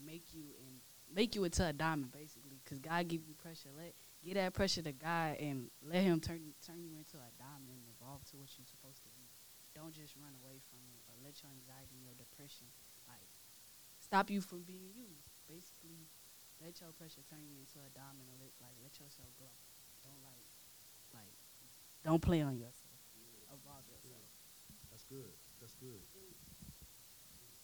make 0.00 0.32
you 0.32 0.44
and 0.66 0.80
make 1.14 1.34
you 1.34 1.44
into 1.44 1.66
a 1.66 1.72
diamond, 1.72 2.12
basically. 2.12 2.60
Cause 2.64 2.78
God 2.78 3.08
give 3.08 3.26
you 3.26 3.34
pressure. 3.34 3.70
Let 3.76 3.94
get 4.24 4.40
that 4.40 4.56
pressure 4.56 4.80
to 4.82 4.92
God 4.96 5.36
and 5.36 5.68
let 5.84 6.00
Him 6.02 6.18
turn 6.18 6.56
turn 6.64 6.80
you 6.80 6.96
into 6.96 7.20
a 7.20 7.28
diamond 7.36 7.76
and 7.76 7.84
evolve 7.92 8.24
to 8.32 8.40
what 8.40 8.48
you're 8.56 8.64
supposed 8.66 9.04
to 9.04 9.12
be. 9.12 9.28
Don't 9.76 9.92
just 9.92 10.16
run 10.16 10.32
away 10.40 10.64
from 10.72 10.80
it 10.88 11.04
or 11.06 11.14
let 11.20 11.36
your 11.44 11.52
anxiety 11.52 12.00
and 12.00 12.08
your 12.08 12.16
depression 12.16 12.72
like 13.04 13.28
stop 14.00 14.32
you 14.32 14.40
from 14.40 14.64
being 14.64 14.88
you. 14.96 15.12
Basically, 15.44 16.08
let 16.56 16.80
your 16.80 16.96
pressure 16.96 17.20
turn 17.28 17.44
you 17.44 17.52
into 17.60 17.76
a 17.84 17.90
diamond 17.92 18.24
and 18.32 18.40
let 18.40 18.56
like 18.64 18.76
let 18.80 18.96
yourself 18.96 19.28
grow. 19.36 19.52
Don't 20.00 20.24
like 20.24 20.48
like 21.12 21.36
don't 22.00 22.24
play 22.24 22.40
on 22.40 22.56
yourself. 22.56 22.96
Evolve 23.52 23.84
yourself. 23.92 24.24
That's 24.90 25.04
good. 25.04 25.36
That's 25.60 25.76
good. 25.76 26.00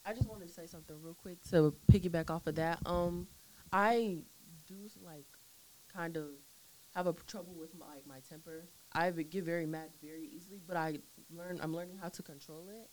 I 0.05 0.13
just 0.13 0.29
wanted 0.29 0.49
to 0.49 0.55
say 0.55 0.67
something 0.67 0.97
real 1.01 1.15
quick 1.15 1.43
to 1.51 1.75
piggyback 1.93 2.31
off 2.31 2.47
of 2.47 2.55
that. 2.57 2.79
Um, 2.87 3.27
I 3.73 4.19
do 4.67 4.75
like 5.05 5.27
kind 5.93 6.17
of 6.17 6.29
have 6.95 7.07
a 7.07 7.13
trouble 7.27 7.55
with 7.55 7.77
my 7.79 7.97
my 8.07 8.21
temper. 8.29 8.65
I 8.93 9.11
get 9.11 9.45
very 9.45 9.67
mad 9.67 9.91
very 10.03 10.29
easily, 10.35 10.61
but 10.67 10.77
I 10.77 10.99
learn 11.31 11.61
I'm 11.63 11.75
learning 11.75 11.99
how 12.01 12.09
to 12.09 12.23
control 12.23 12.69
it. 12.69 12.91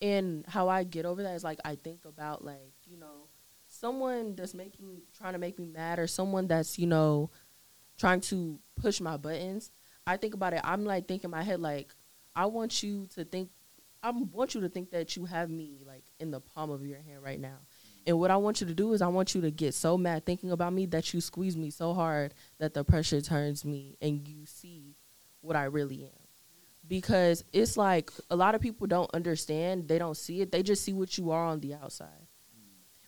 And 0.00 0.44
how 0.46 0.68
I 0.68 0.84
get 0.84 1.06
over 1.06 1.22
that 1.22 1.34
is 1.34 1.44
like 1.44 1.58
I 1.64 1.74
think 1.76 2.04
about 2.04 2.44
like 2.44 2.72
you 2.86 2.96
know 2.96 3.28
someone 3.66 4.34
that's 4.36 4.54
making 4.54 5.02
trying 5.16 5.32
to 5.32 5.38
make 5.38 5.58
me 5.58 5.66
mad 5.66 5.98
or 5.98 6.06
someone 6.06 6.46
that's 6.46 6.78
you 6.78 6.86
know 6.86 7.30
trying 7.98 8.20
to 8.22 8.58
push 8.76 9.00
my 9.00 9.16
buttons. 9.16 9.70
I 10.06 10.16
think 10.16 10.34
about 10.34 10.54
it. 10.54 10.60
I'm 10.64 10.84
like 10.84 11.08
thinking 11.08 11.28
in 11.28 11.32
my 11.32 11.42
head 11.42 11.60
like 11.60 11.94
I 12.36 12.46
want 12.46 12.82
you 12.82 13.08
to 13.14 13.24
think 13.24 13.50
I 14.02 14.10
want 14.10 14.54
you 14.54 14.60
to 14.60 14.68
think 14.68 14.90
that 14.92 15.16
you 15.16 15.24
have 15.24 15.50
me 15.50 15.80
like 15.84 16.04
in 16.20 16.30
the 16.30 16.40
palm 16.40 16.70
of 16.70 16.86
your 16.86 16.98
hand 16.98 17.22
right 17.22 17.40
now. 17.40 17.58
And 18.06 18.18
what 18.18 18.30
I 18.30 18.36
want 18.36 18.60
you 18.60 18.66
to 18.66 18.74
do 18.74 18.92
is 18.94 19.02
I 19.02 19.08
want 19.08 19.34
you 19.34 19.40
to 19.42 19.50
get 19.50 19.74
so 19.74 19.98
mad 19.98 20.24
thinking 20.24 20.50
about 20.50 20.72
me 20.72 20.86
that 20.86 21.12
you 21.12 21.20
squeeze 21.20 21.56
me 21.56 21.70
so 21.70 21.92
hard 21.92 22.32
that 22.58 22.72
the 22.72 22.84
pressure 22.84 23.20
turns 23.20 23.64
me 23.64 23.96
and 24.00 24.26
you 24.26 24.46
see 24.46 24.96
what 25.40 25.56
I 25.56 25.64
really 25.64 26.04
am. 26.04 26.10
Because 26.86 27.44
it's 27.52 27.76
like 27.76 28.10
a 28.30 28.36
lot 28.36 28.54
of 28.54 28.62
people 28.62 28.86
don't 28.86 29.10
understand, 29.12 29.88
they 29.88 29.98
don't 29.98 30.16
see 30.16 30.40
it. 30.40 30.50
They 30.50 30.62
just 30.62 30.82
see 30.84 30.94
what 30.94 31.18
you 31.18 31.32
are 31.32 31.44
on 31.44 31.60
the 31.60 31.74
outside. 31.74 32.26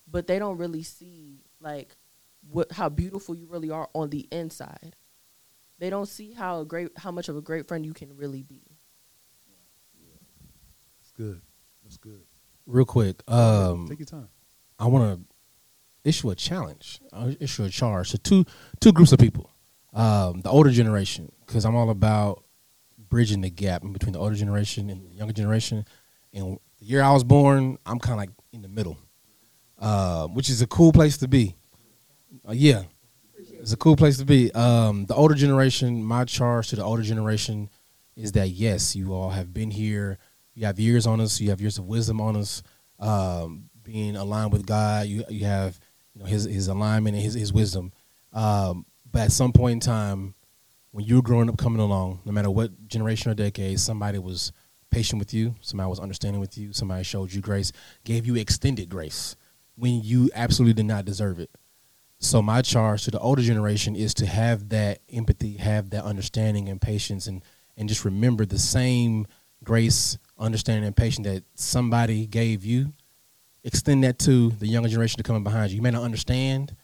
But 0.07 0.27
they 0.27 0.39
don't 0.39 0.59
really 0.59 0.83
see 0.83 1.45
like 1.61 1.97
what 2.51 2.73
how 2.73 2.89
beautiful 2.89 3.35
you 3.35 3.47
really 3.47 3.71
are 3.71 3.89
on 3.95 4.11
the 4.11 4.27
inside. 4.31 4.97
They 5.79 5.89
don't 5.89 6.07
see 6.07 6.33
how 6.33 6.65
great 6.65 6.91
how 6.97 7.11
much 7.11 7.29
of 7.29 7.37
a 7.37 7.41
great 7.41 7.69
friend 7.69 7.87
you 7.87 7.95
can 7.95 8.17
really 8.17 8.43
be. 8.43 8.63
It's 11.01 11.13
good. 11.13 11.41
That's 11.83 11.97
good. 11.97 12.23
Real 12.67 12.85
quick, 12.85 13.23
um, 13.29 13.89
Take 13.89 14.01
your 14.01 14.07
time. 14.07 14.29
I 14.81 14.87
want 14.87 15.19
to 15.19 16.09
issue 16.09 16.31
a 16.31 16.35
challenge, 16.35 17.01
uh, 17.13 17.33
issue 17.39 17.65
a 17.65 17.69
charge 17.69 18.11
to 18.11 18.19
two 18.19 18.47
two 18.81 18.93
groups 18.93 19.13
of 19.13 19.19
people. 19.19 19.51
Um, 19.93 20.41
the 20.41 20.51
older 20.51 20.71
generation, 20.71 21.31
because 21.47 21.65
I'm 21.65 21.77
all 21.77 21.91
about 21.91 22.45
bridging 23.09 23.43
the 23.43 23.51
gap 23.51 23.83
between 23.93 24.13
the 24.13 24.19
older 24.19 24.37
generation 24.37 24.89
and 24.89 25.05
the 25.05 25.15
younger 25.15 25.35
generation. 25.35 25.85
And 26.33 26.59
the 26.79 26.85
year 26.87 27.03
I 27.03 27.13
was 27.13 27.25
born, 27.25 27.77
I'm 27.85 27.99
kind 27.99 28.13
of 28.13 28.19
like 28.19 28.31
in 28.53 28.63
the 28.63 28.69
middle, 28.69 28.97
uh, 29.79 30.29
which 30.29 30.49
is 30.49 30.63
a 30.63 30.67
cool 30.67 30.93
place 30.93 31.19
to 31.19 31.29
be. 31.29 31.57
Uh, 32.49 32.53
yeah, 32.53 32.85
it's 33.37 33.73
a 33.73 33.77
cool 33.77 33.97
place 33.97 34.17
to 34.19 34.25
be. 34.25 34.53
Um, 34.53 35.07
the 35.07 35.15
older 35.15 35.35
generation, 35.35 36.03
my 36.03 36.25
charge 36.25 36.69
to 36.69 36.77
the 36.77 36.85
older 36.85 37.03
generation 37.03 37.69
is 38.17 38.33
that 38.33 38.51
yes, 38.51 38.97
you 38.97 39.13
all 39.13 39.31
have 39.31 39.53
been 39.53 39.71
here. 39.71 40.19
You 40.55 40.67
have 40.67 40.79
years 40.79 41.07
on 41.07 41.21
us. 41.21 41.41
You 41.41 41.51
have 41.51 41.61
years 41.61 41.79
of 41.79 41.87
wisdom 41.87 42.21
on 42.21 42.37
us. 42.37 42.63
Um, 42.99 43.70
being 43.91 44.17
aligned 44.17 44.53
with 44.53 44.67
God, 44.67 45.07
you 45.07 45.25
you 45.29 45.47
have 45.47 45.79
you 46.15 46.21
know 46.21 46.27
His 46.27 46.45
His 46.45 46.69
alignment 46.69 47.17
and 47.17 47.25
His 47.25 47.35
His 47.35 47.53
wisdom. 47.53 47.93
Um, 48.33 48.87
but 49.11 49.23
at 49.23 49.33
some 49.33 49.53
point 49.53 49.73
in 49.73 49.81
time, 49.81 50.35
when 50.93 51.05
you 51.05 51.17
were 51.17 51.23
growing 51.23 51.49
up, 51.49 51.59
coming 51.59 51.81
along, 51.81 52.21
no 52.25 52.33
matter 52.33 52.51
what 52.51 52.87
generation 52.89 53.31
or 53.31 53.35
decade, 53.35 53.81
somebody 53.81 54.19
was 54.19 54.53
patient 54.91 55.19
with 55.19 55.35
you. 55.35 55.55
Somebody 55.61 55.89
was 55.89 56.01
understanding 56.01 56.41
with 56.41 56.57
you. 56.59 56.73
Somebody 56.73 57.05
showed 57.05 57.33
you 57.33 57.41
grace, 57.41 57.73
gave 58.05 58.27
you 58.27 58.37
extended 58.37 58.89
grace 58.89 59.37
when 59.77 60.03
you 60.03 60.31
absolutely 60.35 60.75
did 60.75 60.87
not 60.87 61.05
deserve 61.05 61.39
it. 61.39 61.51
So 62.19 62.43
my 62.43 62.61
charge 62.61 63.05
to 63.05 63.11
the 63.11 63.19
older 63.19 63.43
generation 63.43 63.97
is 63.97 64.13
to 64.15 64.27
have 64.27 64.69
that 64.69 65.01
empathy, 65.11 65.57
have 65.57 65.91
that 65.91 66.05
understanding 66.05 66.69
and 66.69 66.81
patience, 66.81 67.27
and 67.27 67.43
and 67.77 67.89
just 67.89 68.05
remember 68.05 68.45
the 68.45 68.59
same 68.59 69.27
grace, 69.65 70.19
understanding, 70.39 70.85
and 70.85 70.95
patience 70.95 71.27
that 71.27 71.45
somebody 71.55 72.27
gave 72.27 72.65
you. 72.65 72.93
Extend 73.65 74.05
that 74.05 74.19
to 74.21 74.51
the 74.51 74.67
younger 74.67 74.89
generation 74.89 75.19
to 75.19 75.23
coming 75.23 75.45
behind 75.45 75.71
you. 75.71 75.77
You 75.77 75.83
may 75.83 75.91
not 75.91 76.03
understand. 76.03 76.75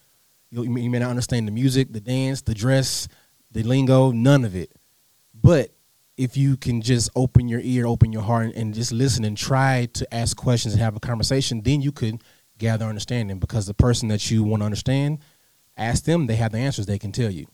You, 0.49 0.63
you 0.63 0.89
may- 0.89 0.99
not 0.99 1.09
understand 1.09 1.47
the 1.47 1.51
music, 1.51 1.91
the 1.91 1.99
dance, 1.99 2.41
the 2.41 2.53
dress, 2.53 3.07
the 3.51 3.63
lingo, 3.63 4.11
none 4.11 4.45
of 4.45 4.55
it. 4.55 4.71
But 5.33 5.71
if 6.17 6.37
you 6.37 6.57
can 6.57 6.81
just 6.81 7.09
open 7.15 7.47
your 7.47 7.61
ear, 7.61 7.85
open 7.85 8.11
your 8.11 8.23
heart, 8.23 8.53
and 8.55 8.73
just 8.73 8.91
listen 8.91 9.23
and 9.23 9.37
try 9.37 9.87
to 9.93 10.13
ask 10.13 10.35
questions 10.35 10.73
and 10.73 10.81
have 10.81 10.95
a 10.95 10.99
conversation, 10.99 11.61
then 11.61 11.81
you 11.81 11.91
could 11.91 12.21
gather 12.57 12.85
understanding. 12.85 13.39
Because 13.39 13.67
the 13.67 13.73
person 13.73 14.07
that 14.09 14.31
you 14.31 14.43
want 14.43 14.61
to 14.61 14.65
understand, 14.65 15.19
ask 15.75 16.05
them; 16.05 16.27
they 16.27 16.35
have 16.35 16.51
the 16.51 16.57
answers. 16.57 16.85
They 16.85 16.99
can 16.99 17.11
tell 17.11 17.29
you. 17.29 17.47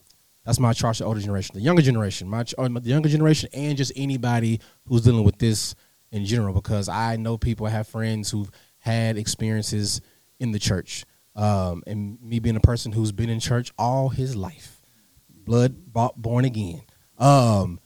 That's 0.45 0.59
my 0.59 0.73
charge 0.73 0.97
to 0.97 1.03
the 1.03 1.07
older 1.07 1.21
generation. 1.21 1.55
The 1.55 1.61
younger 1.61 1.81
generation, 1.81 2.27
my 2.27 2.43
or 2.57 2.65
uh, 2.65 2.69
the 2.79 2.89
younger 2.89 3.09
generation, 3.09 3.49
and 3.53 3.77
just 3.77 3.93
anybody 3.95 4.59
who's 4.85 5.01
dealing 5.01 5.23
with 5.23 5.37
this 5.37 5.75
in 6.11 6.25
general. 6.25 6.53
Because 6.53 6.89
I 6.89 7.15
know 7.15 7.37
people, 7.37 7.67
have 7.67 7.87
friends 7.87 8.31
who've 8.31 8.51
had 8.83 9.17
experiences 9.17 10.01
in 10.39 10.51
the 10.51 10.59
church 10.59 11.05
Um, 11.35 11.83
and 11.87 12.21
me 12.21 12.39
being 12.39 12.55
a 12.55 12.59
person 12.59 12.91
who's 12.91 13.11
been 13.11 13.29
in 13.29 13.39
church 13.39 13.71
all 13.77 14.09
his 14.09 14.35
life, 14.35 14.81
blood 15.29 15.91
bought, 15.91 16.21
born 16.21 16.45
again. 16.45 16.83
Um, 17.17 17.79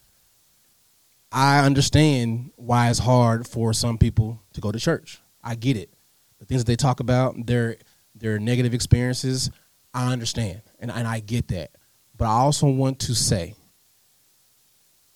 I 1.32 1.60
understand 1.66 2.52
why 2.56 2.90
it's 2.90 3.00
hard 3.00 3.48
for 3.48 3.74
some 3.74 3.98
people 3.98 4.42
to 4.54 4.60
go 4.62 4.72
to 4.72 4.80
church. 4.80 5.22
I 5.42 5.56
get 5.56 5.78
it. 5.78 5.94
The 6.40 6.46
things 6.46 6.62
that 6.62 6.68
they 6.68 6.76
talk 6.76 7.00
about, 7.00 7.46
their 7.46 7.78
their 8.16 8.40
negative 8.40 8.74
experiences, 8.74 9.50
I 9.94 10.12
understand 10.12 10.62
and, 10.80 10.92
and 10.92 11.08
I 11.08 11.20
get 11.22 11.48
that. 11.50 11.72
But 12.18 12.26
I 12.26 12.40
also 12.40 12.68
want 12.68 13.00
to 13.02 13.16
say, 13.16 13.54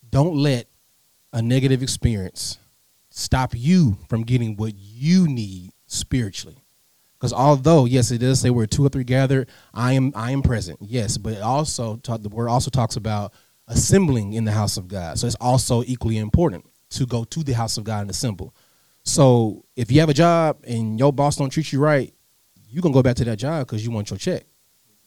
don't 0.10 0.36
let 0.36 0.68
a 1.34 1.42
negative 1.42 1.82
experience 1.84 2.60
stop 3.12 3.54
you 3.56 3.98
from 4.10 4.24
getting 4.24 4.56
what 4.56 4.74
you 4.76 5.28
need 5.28 5.72
spiritually. 5.86 6.58
Because 7.14 7.34
although 7.34 7.86
yes, 7.86 8.10
it 8.10 8.18
does 8.18 8.40
say 8.40 8.50
where 8.50 8.66
two 8.66 8.84
or 8.84 8.90
three 8.90 9.04
gathered, 9.04 9.48
I 9.74 9.94
am 9.94 10.12
I 10.16 10.32
am 10.32 10.42
present. 10.42 10.80
Yes, 10.82 11.20
but 11.20 11.34
it 11.34 11.42
also 11.42 11.98
talk, 11.98 12.24
the 12.24 12.30
word 12.30 12.50
also 12.50 12.72
talks 12.72 12.96
about 12.96 13.34
assembling 13.68 14.34
in 14.34 14.44
the 14.44 14.52
house 14.52 14.78
of 14.78 14.88
God. 14.88 15.20
So 15.20 15.28
it's 15.28 15.36
also 15.36 15.84
equally 15.84 16.18
important 16.18 16.66
to 16.92 17.06
go 17.06 17.24
to 17.26 17.44
the 17.44 17.54
house 17.54 17.78
of 17.78 17.84
God 17.84 18.02
and 18.02 18.10
assemble. 18.10 18.56
So 19.04 19.66
if 19.76 19.92
you 19.92 20.00
have 20.00 20.10
a 20.10 20.16
job 20.16 20.64
and 20.66 20.98
your 20.98 21.14
boss 21.14 21.36
don't 21.36 21.52
treat 21.52 21.72
you 21.72 21.80
right, 21.80 22.12
you 22.70 22.82
gonna 22.82 22.94
go 22.94 23.04
back 23.04 23.18
to 23.18 23.26
that 23.26 23.38
job 23.38 23.68
because 23.68 23.86
you 23.86 23.92
want 23.92 24.10
your 24.10 24.18
check 24.18 24.46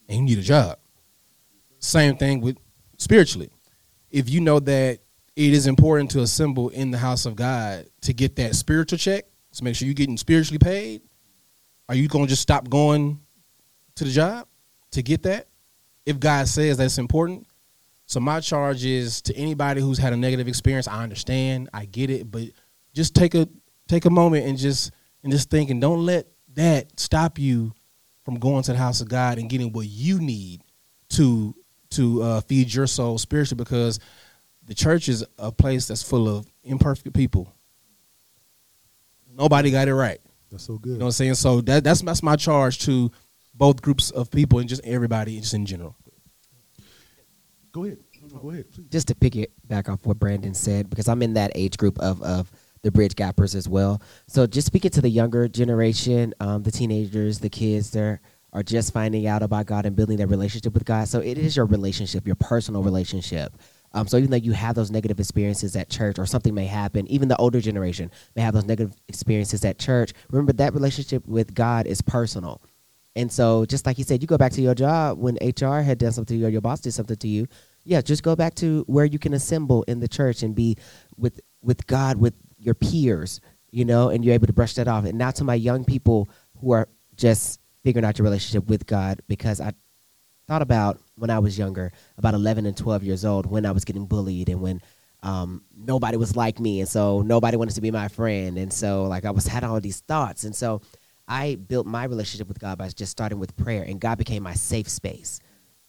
and 0.09 0.19
you 0.19 0.25
need 0.25 0.39
a 0.39 0.47
job. 0.47 0.79
Same 1.81 2.17
thing 2.17 2.41
with 2.41 2.59
spiritually. 2.97 3.51
If 4.11 4.31
you 4.31 4.41
know 4.41 4.61
that 4.61 5.01
it 5.37 5.53
is 5.53 5.67
important 5.67 6.11
to 6.13 6.21
assemble 6.21 6.69
in 6.69 6.91
the 6.91 6.99
house 6.99 7.27
of 7.27 7.37
God 7.37 7.87
to 8.03 8.13
get 8.13 8.37
that 8.37 8.55
spiritual 8.55 8.99
check, 8.99 9.25
to 9.53 9.65
make 9.65 9.75
sure 9.75 9.87
you're 9.87 9.95
getting 9.95 10.17
spiritually 10.17 10.59
paid, 10.59 11.03
are 11.89 11.95
you 11.95 12.09
gonna 12.09 12.27
just 12.27 12.43
stop 12.43 12.69
going 12.69 13.21
to 13.97 14.05
the 14.05 14.11
job 14.11 14.47
to 14.93 15.03
get 15.03 15.23
that? 15.25 15.49
If 16.07 16.21
God 16.21 16.49
says 16.49 16.77
that's 16.77 16.99
important. 16.99 17.47
So 18.07 18.21
my 18.21 18.41
charge 18.41 18.85
is 18.85 19.23
to 19.23 19.35
anybody 19.35 19.81
who's 19.81 19.99
had 19.99 20.13
a 20.13 20.17
negative 20.17 20.47
experience, 20.47 20.87
I 20.87 21.03
understand, 21.03 21.71
I 21.73 21.87
get 21.87 22.11
it, 22.11 22.31
but 22.31 22.45
just 22.93 23.15
take 23.15 23.35
a 23.35 23.49
take 23.89 24.05
a 24.05 24.11
moment 24.11 24.47
and 24.47 24.59
just 24.59 24.93
and 25.23 25.33
just 25.33 25.51
think 25.51 25.71
and 25.71 25.81
don't 25.81 26.05
let 26.05 26.27
that 26.55 26.99
stop 27.01 27.39
you 27.39 27.73
from 28.25 28.39
going 28.39 28.63
to 28.63 28.73
the 28.73 28.79
house 28.79 29.01
of 29.01 29.09
God 29.09 29.39
and 29.39 29.51
getting 29.51 29.73
what 29.73 29.87
you 29.87 30.21
need 30.21 30.63
to 31.11 31.55
to 31.91 32.23
uh, 32.23 32.41
feed 32.43 32.73
your 32.73 32.87
soul 32.87 33.19
spiritually 33.19 33.63
because 33.63 34.01
the 34.67 34.75
church 34.75 35.09
is 35.09 35.25
a 35.39 35.53
place 35.53 35.89
that's 35.89 36.03
full 36.03 36.29
of 36.29 36.47
imperfect 36.63 37.15
people. 37.15 37.53
Nobody 39.33 39.71
got 39.71 39.89
it 39.89 39.95
right. 39.95 40.21
That's 40.51 40.65
so 40.65 40.79
good. 40.79 40.93
You 40.93 40.99
know 40.99 41.07
what 41.07 41.09
I'm 41.09 41.13
saying? 41.13 41.35
So 41.35 41.61
that 41.63 41.85
that's 41.85 42.03
that's 42.03 42.23
my 42.23 42.37
charge 42.37 42.79
to 42.81 43.11
both 43.55 43.83
groups 43.83 44.11
of 44.11 44.31
people 44.31 44.59
and 44.59 44.69
just 44.69 44.85
everybody 44.85 45.41
just 45.41 45.55
in 45.55 45.67
general. 45.67 45.97
Go 47.73 47.85
ahead. 47.85 47.99
No, 48.23 48.29
no, 48.29 48.41
go 48.41 48.51
ahead. 48.51 48.71
Please. 48.71 48.87
just 48.91 49.09
to 49.09 49.15
pick 49.15 49.37
it 49.37 49.53
back 49.67 49.89
off 49.89 50.07
what 50.07 50.19
Brandon 50.19 50.55
said, 50.55 50.89
because 50.89 51.09
I'm 51.09 51.23
in 51.23 51.35
that 51.35 51.51
age 51.55 51.77
group 51.77 51.99
of, 51.99 52.23
of 52.23 52.51
the 52.83 52.93
bridge 52.93 53.17
gappers 53.17 53.55
as 53.55 53.69
well. 53.69 54.01
So 54.29 54.47
just 54.47 54.67
speaking 54.67 54.93
to 54.93 55.01
the 55.01 55.09
younger 55.09 55.49
generation, 55.49 56.35
um, 56.39 56.63
the 56.63 56.71
teenagers, 56.71 57.41
the 57.41 57.51
kids 57.51 57.91
that 57.93 58.21
are 58.53 58.63
just 58.63 58.93
finding 58.93 59.27
out 59.27 59.43
about 59.43 59.67
God 59.67 59.87
and 59.87 59.97
building 59.97 60.17
their 60.17 60.29
relationship 60.29 60.73
with 60.73 60.85
God. 60.85 61.09
So 61.09 61.19
it 61.19 61.37
is 61.37 61.57
your 61.57 61.67
relationship, 61.67 62.27
your 62.27 62.37
personal 62.37 62.83
relationship. 62.83 63.57
Um, 63.95 64.09
so 64.09 64.17
even 64.19 64.31
though 64.31 64.37
you 64.37 64.53
have 64.53 64.75
those 64.75 64.91
negative 64.91 65.21
experiences 65.21 65.77
at 65.77 65.89
church 65.89 66.19
or 66.19 66.27
something 66.27 66.53
may 66.53 66.67
happen, 66.67 67.07
even 67.07 67.29
the 67.29 67.37
older 67.37 67.61
generation 67.61 68.11
may 68.35 68.43
have 68.43 68.53
those 68.53 68.65
negative 68.65 68.93
experiences 69.09 69.65
at 69.65 69.79
church. 69.79 70.13
Remember 70.31 70.53
that 70.55 70.75
relationship 70.75 71.27
with 71.27 71.55
God 71.55 71.87
is 71.87 72.03
personal. 72.03 72.61
And 73.17 73.31
so, 73.31 73.65
just 73.65 73.87
like 73.87 73.97
he 73.97 74.03
said, 74.03 74.21
you 74.21 74.27
go 74.27 74.37
back 74.37 74.51
to 74.53 74.61
your 74.61 74.75
job 74.75 75.19
when 75.19 75.37
HR 75.37 75.81
had 75.81 75.99
done 75.99 76.13
something 76.13 76.37
to 76.37 76.41
you 76.41 76.47
or 76.47 76.51
your 76.51 76.61
boss 76.61 76.81
did 76.81 76.93
something 76.93 77.17
to 77.17 77.29
you. 77.29 77.47
Yeah, 77.85 78.01
just 78.01 78.25
go 78.25 78.35
back 78.35 78.57
to 78.57 78.83
where 78.89 79.05
you 79.05 79.21
can 79.21 79.35
assemble 79.35 79.85
in 79.85 80.01
the 80.01 80.09
church 80.09 80.43
and 80.43 80.55
be 80.55 80.77
with 81.17 81.41
with 81.63 81.87
God, 81.87 82.19
with 82.19 82.35
your 82.59 82.75
peers, 82.75 83.41
you 83.71 83.85
know, 83.85 84.09
and 84.09 84.25
you're 84.25 84.35
able 84.35 84.49
to 84.49 84.53
brush 84.53 84.75
that 84.75 84.89
off. 84.89 85.05
And 85.05 85.17
now 85.17 85.31
to 85.33 85.45
my 85.45 85.55
young 85.55 85.85
people 85.85 86.29
who 86.61 86.73
are 86.73 86.89
just 87.15 87.61
figuring 87.85 88.05
out 88.05 88.19
your 88.19 88.25
relationship 88.25 88.69
with 88.69 88.87
God, 88.87 89.21
because 89.29 89.61
I 89.61 89.73
thought 90.47 90.63
about 90.63 91.01
when 91.17 91.31
I 91.31 91.39
was 91.39 91.59
younger, 91.59 91.93
about 92.19 92.35
11 92.35 92.67
and 92.67 92.77
12 92.77 93.03
years 93.03 93.25
old, 93.25 93.47
when 93.47 93.67
I 93.67 93.73
was 93.73 93.85
getting 93.85 94.07
bullied 94.07 94.49
and 94.49 94.61
when 94.61 94.81
um, 95.23 95.63
nobody 95.75 96.19
was 96.19 96.37
like 96.37 96.61
me, 96.61 96.81
and 96.81 96.89
so 96.89 97.23
nobody 97.23 97.57
wanted 97.57 97.75
to 97.77 97.81
be 97.81 97.91
my 97.91 98.09
friend, 98.09 98.59
and 98.59 98.71
so 98.71 99.05
like 99.05 99.25
I 99.25 99.31
was 99.31 99.47
had 99.47 99.65
all 99.65 99.81
these 99.81 100.01
thoughts, 100.01 100.45
and 100.45 100.55
so 100.55 100.83
I 101.27 101.55
built 101.55 101.87
my 101.87 102.05
relationship 102.05 102.47
with 102.47 102.59
God 102.59 102.77
by 102.77 102.89
just 102.89 103.13
starting 103.13 103.39
with 103.39 103.57
prayer, 103.57 103.83
and 103.83 104.01
God 104.01 104.19
became 104.19 104.43
my 104.43 104.53
safe 104.53 104.89
space. 104.89 105.41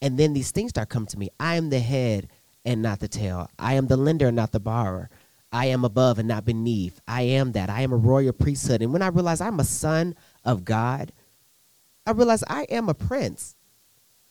And 0.01 0.17
then 0.17 0.33
these 0.33 0.51
things 0.51 0.69
start 0.69 0.89
coming 0.89 1.07
to 1.07 1.19
me. 1.19 1.29
I 1.39 1.55
am 1.55 1.69
the 1.69 1.79
head 1.79 2.29
and 2.63 2.81
not 2.81 2.99
the 2.99 3.07
tail. 3.07 3.49
I 3.59 3.73
am 3.73 3.87
the 3.87 3.97
lender 3.97 4.27
and 4.27 4.35
not 4.35 4.51
the 4.51 4.59
borrower. 4.59 5.09
I 5.51 5.67
am 5.67 5.85
above 5.85 6.19
and 6.19 6.27
not 6.27 6.45
beneath. 6.45 6.99
I 7.07 7.23
am 7.23 7.53
that. 7.53 7.69
I 7.69 7.81
am 7.81 7.93
a 7.93 7.97
royal 7.97 8.33
priesthood. 8.33 8.81
And 8.81 8.91
when 8.91 9.01
I 9.01 9.07
realize 9.07 9.41
I'm 9.41 9.59
a 9.59 9.65
son 9.65 10.15
of 10.43 10.65
God, 10.65 11.11
I 12.05 12.11
realize 12.11 12.43
I 12.47 12.63
am 12.63 12.89
a 12.89 12.93
prince. 12.93 13.55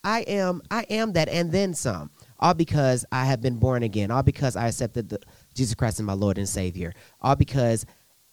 I 0.04 0.20
am 0.20 0.62
I 0.70 0.82
am 0.90 1.12
that 1.14 1.28
and 1.28 1.50
then 1.50 1.74
some. 1.74 2.10
All 2.38 2.54
because 2.54 3.04
I 3.10 3.24
have 3.24 3.40
been 3.40 3.56
born 3.56 3.82
again. 3.82 4.10
All 4.10 4.22
because 4.22 4.54
I 4.54 4.68
accepted 4.68 5.08
the, 5.08 5.20
Jesus 5.54 5.74
Christ 5.74 5.98
as 5.98 6.04
my 6.04 6.12
Lord 6.12 6.36
and 6.36 6.48
Savior. 6.48 6.92
All 7.20 7.34
because 7.36 7.86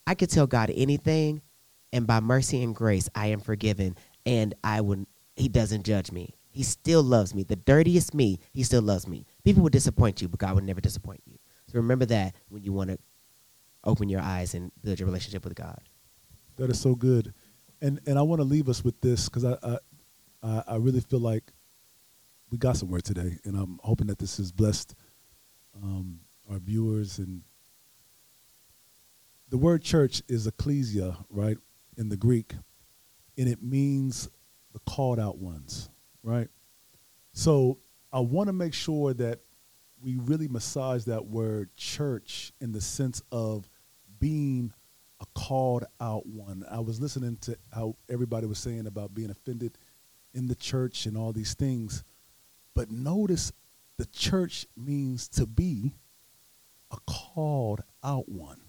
I 0.05 0.15
could 0.15 0.29
tell 0.29 0.47
God 0.47 0.71
anything 0.75 1.41
and 1.93 2.05
by 2.05 2.19
mercy 2.19 2.61
and 2.61 2.75
grace 2.75 3.09
I 3.15 3.27
am 3.27 3.39
forgiven 3.39 3.95
and 4.25 4.53
I 4.63 4.81
would 4.81 5.07
he 5.35 5.47
doesn't 5.47 5.83
judge 5.83 6.11
me. 6.11 6.35
He 6.49 6.63
still 6.63 7.01
loves 7.01 7.33
me. 7.33 7.43
The 7.43 7.55
dirtiest 7.55 8.13
me, 8.13 8.39
he 8.51 8.63
still 8.63 8.81
loves 8.81 9.07
me. 9.07 9.25
People 9.45 9.63
would 9.63 9.71
disappoint 9.71 10.21
you, 10.21 10.27
but 10.27 10.39
God 10.39 10.55
would 10.55 10.65
never 10.65 10.81
disappoint 10.81 11.23
you. 11.25 11.37
So 11.67 11.77
remember 11.77 12.05
that 12.07 12.35
when 12.49 12.63
you 12.63 12.73
want 12.73 12.89
to 12.89 12.99
open 13.85 14.09
your 14.09 14.21
eyes 14.21 14.53
and 14.53 14.71
build 14.83 14.99
your 14.99 15.07
relationship 15.07 15.43
with 15.45 15.55
God. 15.55 15.79
That 16.57 16.69
is 16.69 16.79
so 16.79 16.95
good, 16.95 17.33
and 17.81 17.99
and 18.05 18.19
I 18.19 18.21
want 18.21 18.39
to 18.41 18.43
leave 18.43 18.69
us 18.69 18.83
with 18.83 18.99
this 19.01 19.29
because 19.29 19.45
I 19.45 19.57
I 20.43 20.63
I 20.67 20.75
really 20.75 20.99
feel 20.99 21.19
like 21.19 21.51
we 22.51 22.57
got 22.57 22.75
somewhere 22.75 23.01
today, 23.01 23.39
and 23.45 23.55
I'm 23.55 23.79
hoping 23.81 24.07
that 24.07 24.19
this 24.19 24.37
has 24.37 24.51
blessed 24.51 24.93
um, 25.81 26.19
our 26.49 26.59
viewers. 26.59 27.17
And 27.17 27.43
the 29.49 29.57
word 29.57 29.81
church 29.81 30.21
is 30.27 30.45
ecclesia, 30.45 31.17
right, 31.29 31.57
in 31.97 32.09
the 32.09 32.17
Greek, 32.17 32.53
and 33.37 33.47
it 33.47 33.63
means 33.63 34.29
the 34.73 34.79
called 34.79 35.19
out 35.19 35.37
ones, 35.37 35.89
right. 36.23 36.49
So 37.31 37.79
I 38.11 38.19
want 38.19 38.47
to 38.47 38.53
make 38.53 38.73
sure 38.73 39.13
that 39.13 39.39
we 40.01 40.17
really 40.17 40.49
massage 40.49 41.05
that 41.05 41.25
word 41.25 41.69
church 41.77 42.51
in 42.59 42.73
the 42.73 42.81
sense 42.81 43.21
of 43.31 43.69
being 44.19 44.73
a 45.21 45.25
called 45.39 45.85
out 46.01 46.25
one. 46.25 46.65
I 46.69 46.79
was 46.79 46.99
listening 46.99 47.37
to 47.41 47.57
how 47.73 47.95
everybody 48.09 48.47
was 48.47 48.57
saying 48.57 48.87
about 48.87 49.13
being 49.13 49.29
offended 49.29 49.77
in 50.33 50.47
the 50.47 50.55
church 50.55 51.05
and 51.05 51.15
all 51.15 51.31
these 51.31 51.53
things. 51.53 52.03
But 52.75 52.91
notice 52.91 53.51
the 53.97 54.05
church 54.07 54.65
means 54.75 55.27
to 55.29 55.45
be 55.45 55.93
a 56.91 56.97
called 57.07 57.81
out 58.03 58.27
one. 58.29 58.61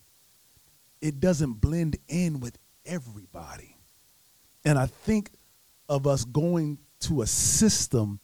It 1.00 1.20
doesn't 1.20 1.54
blend 1.54 1.96
in 2.08 2.40
with 2.40 2.58
everybody. 2.86 3.76
And 4.64 4.78
I 4.78 4.86
think 4.86 5.30
of 5.88 6.06
us 6.06 6.24
going 6.24 6.78
to 7.00 7.22
a 7.22 7.26
system 7.26 8.20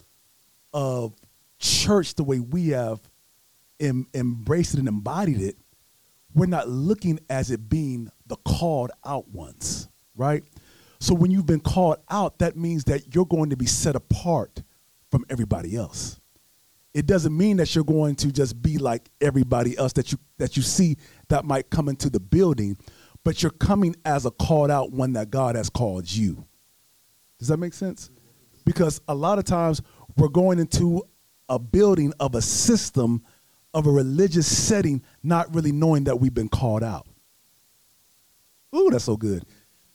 of 0.73 1.15
church 1.59 2.15
the 2.15 2.25
way 2.25 2.39
we 2.41 2.69
have 2.69 3.01
em- 3.81 4.07
embraced 4.15 4.75
it 4.75 4.79
and 4.79 4.89
embodied 4.89 5.41
it, 5.41 5.57
we're 6.35 6.47
not 6.47 6.69
looking 6.69 7.19
as 7.29 7.51
it 7.51 7.69
being 7.69 8.11
the 8.27 8.37
called 8.37 8.91
out 9.05 9.29
ones, 9.29 9.89
right? 10.15 10.45
So 11.01 11.15
when 11.15 11.31
you've 11.31 11.47
been 11.47 11.61
called 11.61 11.99
out, 12.11 12.39
that 12.39 12.57
means 12.57 12.85
that 12.85 13.15
you're 13.15 13.27
going 13.27 13.51
to 13.51 13.57
be 13.57 13.67
set 13.67 13.97
apart 13.97 14.63
from 15.11 15.25
everybody 15.31 15.77
else. 15.77 16.21
It 16.95 17.07
doesn't 17.07 17.37
mean 17.37 17.59
that 17.59 17.75
you're 17.75 17.85
going 17.85 18.17
to 18.17 18.33
just 18.33 18.61
be 18.61 18.79
like 18.79 19.11
everybody 19.21 19.77
else 19.77 19.93
that 19.95 20.11
you 20.11 20.19
that 20.39 20.57
you 20.57 20.63
see 20.63 20.97
that 21.29 21.45
might 21.45 21.71
come 21.71 21.89
into 21.89 22.11
the 22.11 22.21
building, 22.21 22.77
but 23.25 23.43
you're 23.43 23.53
coming 23.53 23.95
as 24.05 24.27
a 24.27 24.31
called 24.31 24.71
out 24.71 24.93
one 24.93 25.13
that 25.13 25.31
God 25.31 25.55
has 25.55 25.71
called 25.71 26.11
you. 26.11 26.47
Does 27.39 27.49
that 27.49 27.59
make 27.59 27.75
sense? 27.75 28.11
Because 28.65 29.01
a 29.09 29.15
lot 29.15 29.39
of 29.39 29.45
times 29.45 29.81
we're 30.17 30.29
going 30.29 30.59
into 30.59 31.03
a 31.49 31.59
building 31.59 32.13
of 32.21 32.35
a 32.35 32.43
system 32.43 33.23
of 33.75 33.87
a 33.87 33.91
religious 33.91 34.47
setting, 34.47 35.03
not 35.23 35.55
really 35.55 35.73
knowing 35.73 36.05
that 36.05 36.17
we've 36.19 36.35
been 36.35 36.49
called 36.49 36.83
out. 36.83 37.07
Ooh, 38.75 38.89
that's 38.91 39.05
so 39.05 39.17
good. 39.17 39.45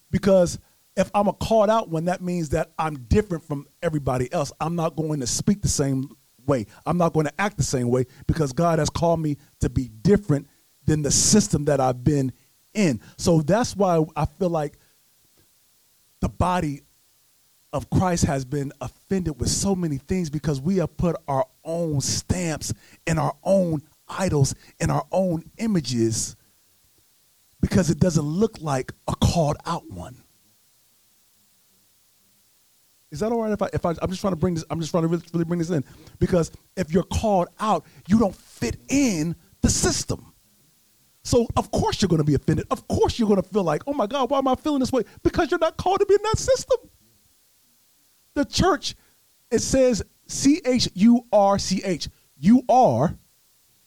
Because 0.10 0.60
if 0.96 1.10
I'm 1.14 1.28
a 1.28 1.34
called 1.34 1.70
out 1.70 1.90
one, 1.90 2.06
that 2.06 2.22
means 2.22 2.50
that 2.50 2.72
I'm 2.78 3.00
different 3.08 3.44
from 3.44 3.66
everybody 3.82 4.32
else. 4.32 4.52
I'm 4.60 4.76
not 4.76 4.96
going 4.96 5.20
to 5.22 5.28
speak 5.28 5.62
the 5.62 5.68
same 5.68 6.10
way. 6.46 6.66
I'm 6.86 6.98
not 6.98 7.14
going 7.14 7.26
to 7.26 7.42
act 7.42 7.58
the 7.58 7.64
same 7.64 7.90
way 7.90 8.06
because 8.28 8.54
God 8.54 8.80
has 8.80 8.90
called 8.90 9.20
me 9.20 9.38
to 9.60 9.70
be 9.70 9.90
different 9.90 10.48
than 10.86 11.02
the 11.02 11.12
system 11.12 11.66
that 11.66 11.80
I've 11.80 12.04
been 12.04 12.32
in. 12.74 13.02
So 13.18 13.42
that's 13.42 13.76
why 13.76 14.04
I 14.16 14.26
feel 14.26 14.50
like 14.50 14.78
the 16.20 16.30
body 16.30 16.82
of 17.72 17.90
Christ 17.90 18.26
has 18.26 18.46
been 18.46 18.72
offended 18.82 19.40
with 19.40 19.50
so 19.50 19.76
many 19.76 19.98
things 19.98 20.30
because 20.30 20.62
we 20.62 20.78
have 20.78 20.96
put 20.96 21.16
our 21.28 21.46
own 21.64 22.02
stamps 22.02 22.72
and 23.08 23.18
our 23.20 23.36
own 23.44 23.82
idols 24.08 24.54
and 24.80 24.92
our 24.92 25.06
own 25.12 25.44
images 25.58 26.36
because 27.62 27.90
it 27.90 28.00
doesn't 28.00 28.26
look 28.26 28.62
like 28.62 28.94
a 29.08 29.16
called 29.16 29.58
out 29.66 29.90
one. 29.90 30.23
Is 33.14 33.20
that 33.20 33.32
all 33.32 33.44
right 33.44 33.52
if 33.52 33.62
I 33.62 33.70
if 33.74 33.86
I 33.86 33.92
I'm 34.02 34.10
just 34.10 34.22
trying 34.22 34.34
to 34.34 34.38
bring 34.38 34.56
this 34.56 34.66
I'm 34.72 34.80
just 34.80 34.90
trying 34.90 35.04
to 35.04 35.08
really, 35.08 35.24
really 35.34 35.46
bring 35.46 35.60
this 35.60 35.70
in 35.70 35.86
because 36.18 36.52
if 36.76 36.92
you're 36.92 37.04
called 37.04 37.48
out, 37.60 37.86
you 38.08 38.18
don't 38.18 38.36
fit 38.36 38.78
in 38.90 39.36
the 39.62 39.70
system. 39.70 40.34
So 41.24 41.48
of 41.56 41.70
course 41.70 42.02
you're 42.02 42.10
going 42.10 42.24
to 42.24 42.26
be 42.26 42.34
offended. 42.34 42.66
Of 42.72 42.88
course 42.88 43.20
you're 43.20 43.28
going 43.28 43.42
to 43.42 43.48
feel 43.48 43.64
like, 43.64 43.84
"Oh 43.86 43.94
my 43.94 44.08
god, 44.08 44.32
why 44.32 44.40
am 44.40 44.48
I 44.48 44.56
feeling 44.56 44.80
this 44.80 44.92
way?" 44.92 45.04
Because 45.22 45.52
you're 45.52 45.60
not 45.60 45.78
called 45.78 46.00
to 46.00 46.08
be 46.08 46.16
in 46.16 46.24
that 46.24 46.40
system. 46.40 46.90
The 48.34 48.46
church 48.46 48.96
it 49.52 49.60
says 49.60 50.02
C 50.28 50.60
H 50.66 50.90
U 50.96 51.28
R 51.32 51.60
C 51.60 51.84
H. 51.86 52.10
You 52.36 52.64
are 52.68 53.16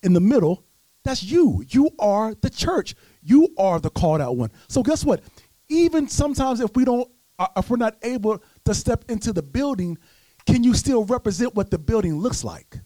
in 0.04 0.12
the 0.12 0.20
middle. 0.20 0.62
That's 1.02 1.24
you. 1.24 1.64
You 1.68 1.90
are 1.98 2.32
the 2.32 2.50
church. 2.50 2.94
You 3.22 3.52
are 3.58 3.80
the 3.80 3.90
called 3.90 4.20
out 4.20 4.36
one. 4.36 4.52
So 4.68 4.84
guess 4.84 5.04
what? 5.04 5.20
Even 5.68 6.06
sometimes 6.06 6.60
if 6.60 6.76
we 6.76 6.84
don't 6.84 7.10
uh, 7.38 7.48
if 7.56 7.68
we're 7.68 7.76
not 7.76 7.96
able 8.02 8.42
to 8.66 8.74
step 8.74 9.04
into 9.08 9.32
the 9.32 9.42
building, 9.42 9.98
can 10.46 10.62
you 10.62 10.74
still 10.74 11.04
represent 11.04 11.54
what 11.54 11.70
the 11.70 11.78
building 11.78 12.16
looks 12.18 12.44
like? 12.44 12.78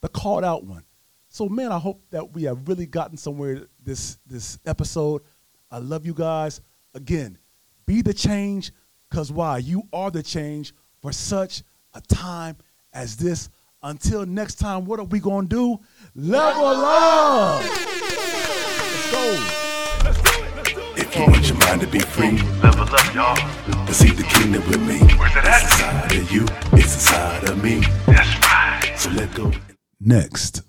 The 0.00 0.08
called 0.08 0.44
out 0.44 0.64
one. 0.64 0.84
So 1.28 1.48
man, 1.48 1.72
I 1.72 1.78
hope 1.78 2.02
that 2.10 2.32
we 2.32 2.44
have 2.44 2.68
really 2.68 2.86
gotten 2.86 3.16
somewhere 3.16 3.66
this 3.82 4.18
this 4.26 4.58
episode. 4.64 5.22
I 5.70 5.78
love 5.78 6.06
you 6.06 6.14
guys. 6.14 6.60
Again, 6.94 7.36
be 7.84 8.00
the 8.00 8.14
change 8.14 8.72
cuz 9.10 9.30
why? 9.30 9.58
You 9.58 9.82
are 9.92 10.10
the 10.10 10.22
change 10.22 10.72
for 11.02 11.12
such 11.12 11.62
a 11.92 12.00
time 12.00 12.56
as 12.92 13.16
this. 13.16 13.50
Until 13.82 14.24
next 14.26 14.56
time, 14.56 14.84
what 14.86 14.98
are 14.98 15.04
we 15.04 15.20
going 15.20 15.48
to 15.48 15.56
do? 15.56 15.78
Level 16.14 16.66
up. 16.66 17.62
Let's 17.62 19.10
go. 19.12 19.55
If 21.18 21.20
you 21.20 21.32
want 21.32 21.48
your 21.48 21.58
mind 21.58 21.80
to 21.80 21.86
be 21.86 21.98
free, 22.00 22.38
Level 22.62 22.82
up, 22.82 23.14
y'all. 23.14 23.86
to 23.86 23.94
see 23.94 24.10
the 24.10 24.22
kingdom 24.24 24.62
with 24.68 24.80
me. 24.82 24.98
Where's 25.16 25.32
it 25.34 25.44
It's 25.44 25.80
at? 25.80 26.04
inside 26.04 26.12
of 26.22 26.30
you, 26.30 26.44
it's 26.72 26.94
inside 26.94 27.44
of 27.48 27.62
me. 27.64 27.80
That's 28.06 28.40
right. 28.42 28.92
So 28.98 29.10
let 29.10 29.34
go. 29.34 29.50
Next 29.98 30.62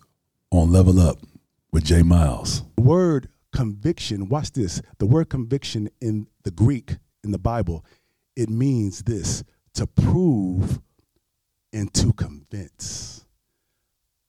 on 0.52 0.72
Level 0.72 1.00
Up 1.02 1.18
with 1.74 1.84
Jay 1.84 2.02
Miles. 2.02 2.64
The 2.78 2.82
word 2.84 3.28
conviction, 3.52 4.30
watch 4.30 4.52
this. 4.54 4.82
The 5.00 5.06
word 5.06 5.30
conviction 5.30 5.90
in 6.00 6.28
the 6.44 6.52
Greek, 6.52 6.96
in 7.24 7.32
the 7.32 7.38
Bible, 7.40 7.84
it 8.38 8.50
means 8.50 9.04
this 9.04 9.44
to 9.74 9.86
prove 9.86 10.80
and 11.74 11.94
to 11.96 12.14
convince. 12.14 13.26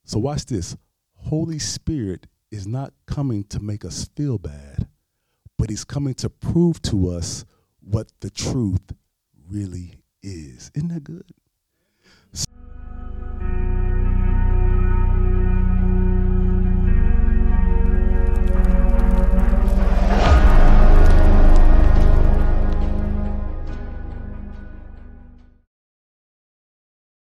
So 0.05 0.19
watch 0.19 0.47
this. 0.47 0.77
Holy 1.15 1.59
Spirit 1.61 2.27
is 2.51 2.67
not 2.67 2.93
coming 3.07 3.45
to 3.45 3.61
make 3.61 3.85
us 3.85 4.09
feel 4.17 4.39
bad, 4.39 4.89
but 5.59 5.71
he's 5.71 5.85
coming 5.85 6.15
to 6.15 6.31
prove 6.31 6.81
to 6.83 7.11
us 7.11 7.45
what 7.81 8.11
the 8.21 8.31
truth 8.31 8.93
really 9.49 10.01
is. 10.23 10.71
Isn't 10.75 10.89
that 10.89 11.05
good? 11.05 11.25